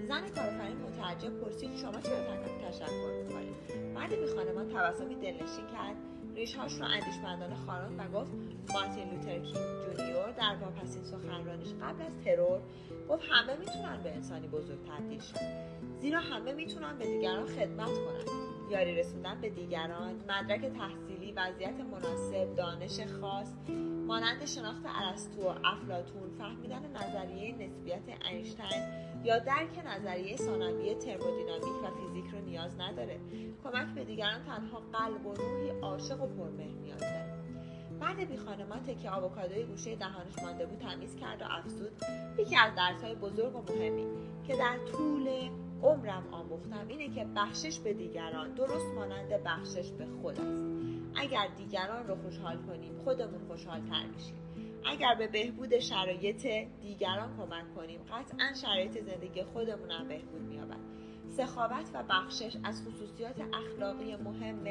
زن 0.08 0.28
کارآفرین 0.28 0.76
متعجب 0.76 1.40
پرسید 1.40 1.76
شما 1.76 2.00
چرا 2.00 2.70
تشکر 2.70 3.22
می‌کنید؟ 3.22 3.54
مرد 3.94 4.10
بی 4.10 4.26
خانمان 4.26 4.68
تبسمی 4.68 5.14
دلنشین 5.14 5.66
کرد 5.72 5.96
ریشهاش 6.34 6.72
رو 6.72 6.84
اندیشمندانه 6.84 7.54
خاراند 7.54 8.00
و 8.00 8.18
گفت 8.18 8.30
مارتین 8.74 9.10
لوتر 9.10 9.38
کینگ 9.38 9.96
جونیور 9.96 10.30
در 10.30 10.56
واپسین 10.60 11.02
سخنرانیش 11.02 11.68
قبل 11.82 12.02
از 12.02 12.18
ترور 12.24 12.60
گفت 13.08 13.22
همه 13.30 13.56
می‌تونن 13.56 14.00
به 14.02 14.14
انسانی 14.14 14.48
بزرگ 14.48 14.78
تبدیل 14.88 15.20
شن. 15.20 15.66
زیرا 16.00 16.20
همه 16.20 16.52
می‌تونن 16.52 16.98
به 16.98 17.04
دیگران 17.04 17.46
خدمت 17.46 17.88
کنن. 17.88 18.24
یاری 18.70 18.94
رسوندن 18.94 19.40
به 19.40 19.50
دیگران 19.50 20.14
مدرک 20.28 20.72
وضعیت 21.36 21.80
مناسب 21.80 22.54
دانش 22.54 23.00
خاص 23.00 23.54
مانند 24.06 24.44
شناخت 24.44 24.82
ارسطو 24.86 25.42
و 25.42 25.54
افلاتون 25.64 26.30
فهمیدن 26.38 26.82
نظریه 26.96 27.54
نسبیت 27.54 28.02
اینشتین 28.30 28.82
یا 29.24 29.38
درک 29.38 29.82
نظریه 29.86 30.36
ثانویه 30.36 30.94
ترمودینامیک 30.94 31.84
و 31.84 31.90
فیزیک 31.90 32.30
رو 32.32 32.40
نیاز 32.40 32.80
نداره. 32.80 33.20
کمک 33.64 33.94
به 33.94 34.04
دیگران 34.04 34.42
تنها 34.42 34.82
قلب 34.92 35.26
و 35.26 35.34
روحی 35.34 35.70
عاشق 35.70 36.22
و 36.22 36.26
پرمهر 36.26 36.78
نیاز 36.82 37.00
داره 37.00 37.40
مرد 38.00 38.16
بی 38.16 38.36
تکه 38.94 39.10
آووکادوی 39.10 39.64
گوشه 39.64 39.96
دهانش 39.96 40.38
مانده 40.42 40.66
بود 40.66 40.78
تمیز 40.78 41.16
کرد 41.16 41.42
و 41.42 41.44
افزود. 41.50 41.92
یکی 42.38 42.56
از 42.56 42.74
درسهای 42.74 43.14
بزرگ 43.14 43.56
و 43.56 43.62
مهمی 43.72 44.06
که 44.46 44.56
در 44.56 44.78
طول 44.92 45.28
عمرم 45.82 46.24
آموختم 46.32 46.88
اینه 46.88 47.14
که 47.14 47.26
بخشش 47.36 47.78
به 47.78 47.92
دیگران 47.92 48.54
درست 48.54 48.94
مانند 48.94 49.28
بخشش 49.44 49.90
به 49.90 50.06
خود 50.22 50.40
است 50.40 50.69
اگر 51.16 51.48
دیگران 51.56 52.06
رو 52.06 52.16
خوشحال 52.16 52.56
کنیم 52.56 52.98
خودمون 52.98 53.46
خوشحال 53.48 53.80
تر 53.80 54.06
میشیم. 54.06 54.36
اگر 54.84 55.14
به 55.14 55.26
بهبود 55.26 55.78
شرایط 55.78 56.46
دیگران 56.82 57.36
کمک 57.36 57.74
کنیم 57.74 58.00
قطعا 58.00 58.54
شرایط 58.62 59.00
زندگی 59.00 59.42
خودمون 59.42 59.90
هم 59.90 60.08
بهبود 60.08 60.42
مییابد. 60.42 60.89
سخاوت 61.36 61.90
و 61.94 62.02
بخشش 62.08 62.56
از 62.64 62.82
خصوصیات 62.82 63.36
اخلاقی 63.52 64.16
مهم 64.16 64.66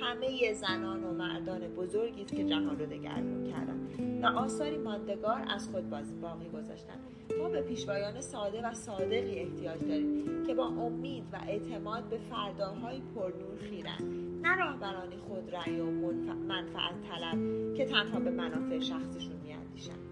همه 0.00 0.52
زنان 0.52 1.04
و 1.04 1.12
مردان 1.12 1.60
بزرگی 1.60 2.22
است 2.22 2.36
که 2.36 2.44
جهان 2.44 2.78
رو 2.78 2.86
دگرگون 2.86 3.52
کردن 3.52 4.22
و 4.22 4.38
آثاری 4.38 4.78
ماندگار 4.78 5.44
از 5.48 5.68
خود 5.68 5.90
باز 5.90 6.20
باقی 6.20 6.48
گذاشتن. 6.48 6.98
ما 7.38 7.48
به 7.48 7.62
پیشوایان 7.62 8.20
ساده 8.20 8.68
و 8.68 8.74
صادقی 8.74 9.38
احتیاج 9.38 9.80
داریم 9.80 10.46
که 10.46 10.54
با 10.54 10.66
امید 10.66 11.24
و 11.32 11.36
اعتماد 11.46 12.04
به 12.04 12.18
فرداهای 12.18 13.02
پرنور 13.14 13.58
خیرن. 13.70 14.32
نه 14.42 14.56
راهبرانی 14.56 15.16
خودرأی 15.16 15.80
و 15.80 15.84
منفعت 16.48 16.94
طلب 17.10 17.74
که 17.76 17.84
تنها 17.84 18.20
به 18.20 18.30
منافع 18.30 18.78
شخصیشون 18.78 19.36
میاندیشن. 19.44 20.11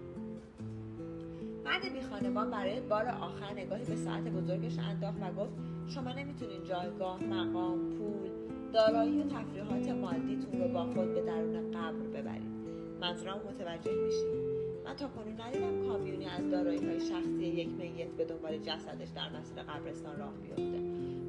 مرد 1.65 1.93
بی 1.93 2.01
خانمان 2.01 2.51
برای 2.51 2.81
بار 2.81 3.05
آخر 3.07 3.53
نگاهی 3.53 3.85
به 3.85 3.95
ساعت 3.95 4.23
بزرگش 4.23 4.79
انداخت 4.79 5.17
و 5.21 5.31
گفت 5.33 5.53
شما 5.87 6.13
نمی‌تونین 6.13 6.63
جایگاه 6.63 7.23
مقام 7.23 7.89
پول 7.89 8.29
دارایی 8.73 9.21
و 9.21 9.23
تفریحات 9.23 9.89
مادیتون 9.89 10.61
رو 10.61 10.67
با 10.67 10.85
خود 10.85 11.13
به 11.13 11.21
درون 11.21 11.71
قبر 11.71 12.21
ببرید. 12.21 12.51
منظورم 13.01 13.41
متوجه 13.49 13.91
میشید 13.91 14.61
من 14.85 14.95
تا 14.95 15.07
کنون 15.07 15.41
ندیدم 15.41 15.87
کامیونی 15.87 16.25
از 16.25 16.49
دارایی 16.51 16.85
های 16.85 16.99
شخصی 16.99 17.45
یک 17.45 17.69
میت 17.69 18.07
به 18.07 18.25
دنبال 18.25 18.57
جسدش 18.57 19.09
در 19.15 19.29
مسیر 19.39 19.63
قبرستان 19.63 20.19
راه 20.19 20.33
بیفته. 20.33 20.81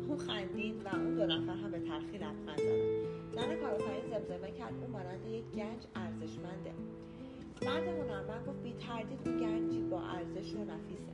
او 0.08 0.16
خندید 0.16 0.86
و 0.86 0.88
اون 0.88 1.14
دو 1.14 1.26
نفر 1.26 1.52
هم 1.52 1.70
به 1.70 1.80
تلخی 1.80 2.18
لبخند 2.18 2.58
زدن. 2.58 3.02
زن 3.32 3.54
کارآفرین 3.54 4.10
زمزمه 4.10 4.50
کرد. 4.50 4.74
اون 4.80 4.90
مانند 4.90 5.26
یک 5.26 5.44
گنج 5.44 5.82
ارزشمنده. 5.94 6.72
مرد 7.66 7.88
هنرمند 7.88 8.46
گفت 8.48 8.62
بی 8.62 8.72
تردید 8.72 9.24
گنجی 9.24 9.80
با 9.80 10.02
ارزش 10.02 10.54
و 10.54 10.58
نفیسه. 10.58 11.12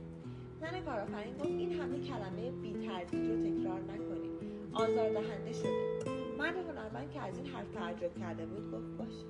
زن 0.61 0.81
کارآفرین 0.81 1.33
گفت 1.33 1.45
این 1.45 1.71
همه 1.71 1.99
کلمه 1.99 2.51
بی 2.51 2.87
تردید 2.87 3.31
رو 3.31 3.35
تکرار 3.37 3.81
نکنیم 3.81 4.31
آزاردهنده 4.73 5.53
شده. 5.53 5.99
مرد 6.37 6.55
هنرمند 6.57 7.11
که 7.11 7.21
از 7.21 7.37
این 7.37 7.45
حرف 7.45 7.71
تعجب 7.71 8.15
کرده 8.19 8.45
بود 8.45 8.71
گفت 8.71 8.97
باشه. 8.97 9.25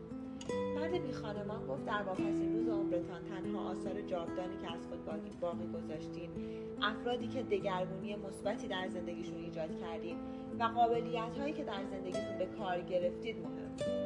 مرد 0.76 0.92
بی 0.92 1.12
خانمان 1.12 1.68
گفت 1.68 1.86
در 1.86 2.02
واپسین 2.02 2.56
روز 2.56 2.70
عمرتان 2.70 3.22
تنها 3.24 3.70
آثار 3.70 4.02
جاودانی 4.02 4.58
که 4.62 4.74
از 4.74 4.88
خود 4.88 5.06
باقی, 5.06 5.30
باقی 5.42 5.68
گذاشتین 5.68 6.30
افرادی 6.82 7.28
که 7.28 7.44
دگرگونی 7.44 8.16
مثبتی 8.16 8.68
در 8.68 8.88
زندگیشون 8.88 9.36
ایجاد 9.36 9.70
کردین 9.82 10.18
و 10.60 10.64
قابلیت 10.64 11.38
هایی 11.40 11.54
که 11.54 11.64
در 11.64 11.84
زندگیتون 11.92 12.38
به 12.38 12.46
کار 12.46 12.82
گرفتید 12.82 13.36
مهم 13.38 13.99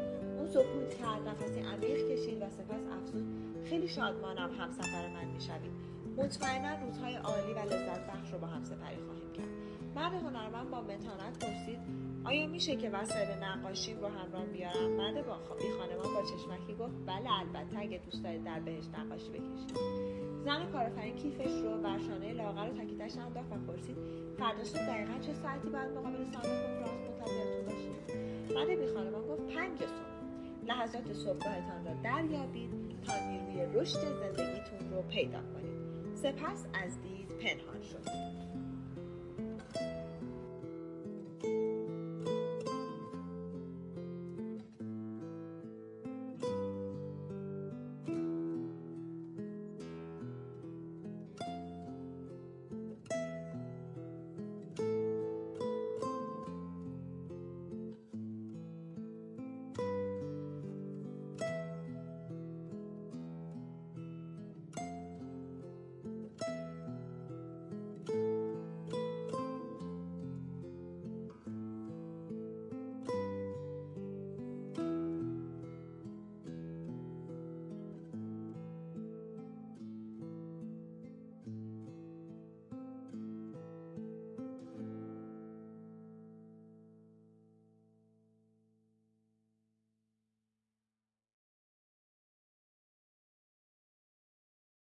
سکوت 0.54 0.94
کرد 1.00 1.28
نفسی 1.28 1.60
عمیق 1.60 2.12
کشید 2.12 2.42
و 2.42 2.50
سپس 2.50 2.84
افزود. 2.98 3.26
خیلی 3.70 3.88
شادمانم 3.88 4.50
همسفر 4.60 5.08
من 5.08 5.26
می‌شوید. 5.26 5.72
مطمئنا 6.18 6.86
روزهای 6.86 7.16
عالی 7.16 7.54
و 7.54 7.60
لذت 7.60 8.08
بخش 8.08 8.34
رو 8.34 8.40
با 8.40 8.48
هم 8.48 8.64
سپری 8.64 8.98
خواهیم 9.06 9.32
کرد. 9.34 9.54
مرد 9.96 10.14
هنرمند 10.14 10.70
با 10.70 10.82
متانت 10.82 11.46
پرسید 11.46 11.80
آیا 12.24 12.48
میشه 12.48 12.76
که 12.76 12.90
وسایل 12.90 13.28
نقاشیم 13.44 14.00
رو 14.00 14.08
همراه 14.08 14.46
بیارم؟ 14.46 14.92
مرد 14.92 15.26
با 15.26 15.34
خانمان 15.34 16.14
با 16.14 16.22
چشمکی 16.22 16.74
گفت 16.80 16.94
بله 17.06 17.40
البته 17.40 17.80
اگه 17.80 18.02
دوست 18.06 18.24
دارید 18.24 18.44
در 18.44 18.60
بهش 18.60 18.86
نقاشی 18.98 19.30
بکشید. 19.30 19.78
زن 20.46 20.72
کارآفرین 20.72 21.16
کیفش 21.16 21.62
رو 21.64 21.82
بر 21.82 22.00
شانه 22.00 22.34
لاغر 22.34 22.70
و 22.70 22.74
تکیتش 22.74 23.18
انداخت 23.18 23.52
و 23.52 23.72
پرسید 23.72 23.98
فردا 24.40 24.64
صبح 24.64 24.86
دقیقا 24.88 25.20
چه 25.22 25.34
ساعتی 25.34 25.70
باید 25.70 25.92
مقابل 25.92 26.24
سالن 26.34 26.56
کنفرانس 26.64 27.02
منتظرتون 27.10 27.66
باشید؟ 27.66 28.56
مرد 28.56 28.80
بی 28.80 28.94
خانمان 28.94 29.28
گفت 29.28 29.56
پنج 29.56 29.80
صبح. 29.80 30.13
لحظات 30.68 31.14
صبحگاهتان 31.14 31.86
را 31.86 31.94
دریابید 32.04 32.72
تا 33.08 33.14
نیروی 33.30 33.80
رشد 33.80 34.00
زندگیتون 34.00 34.90
رو 34.92 35.02
پیدا 35.02 35.40
کنید. 35.40 36.16
سپس 36.16 36.66
از 36.74 37.02
دید 37.02 37.28
پنهان 37.28 37.82
شد. 37.82 38.43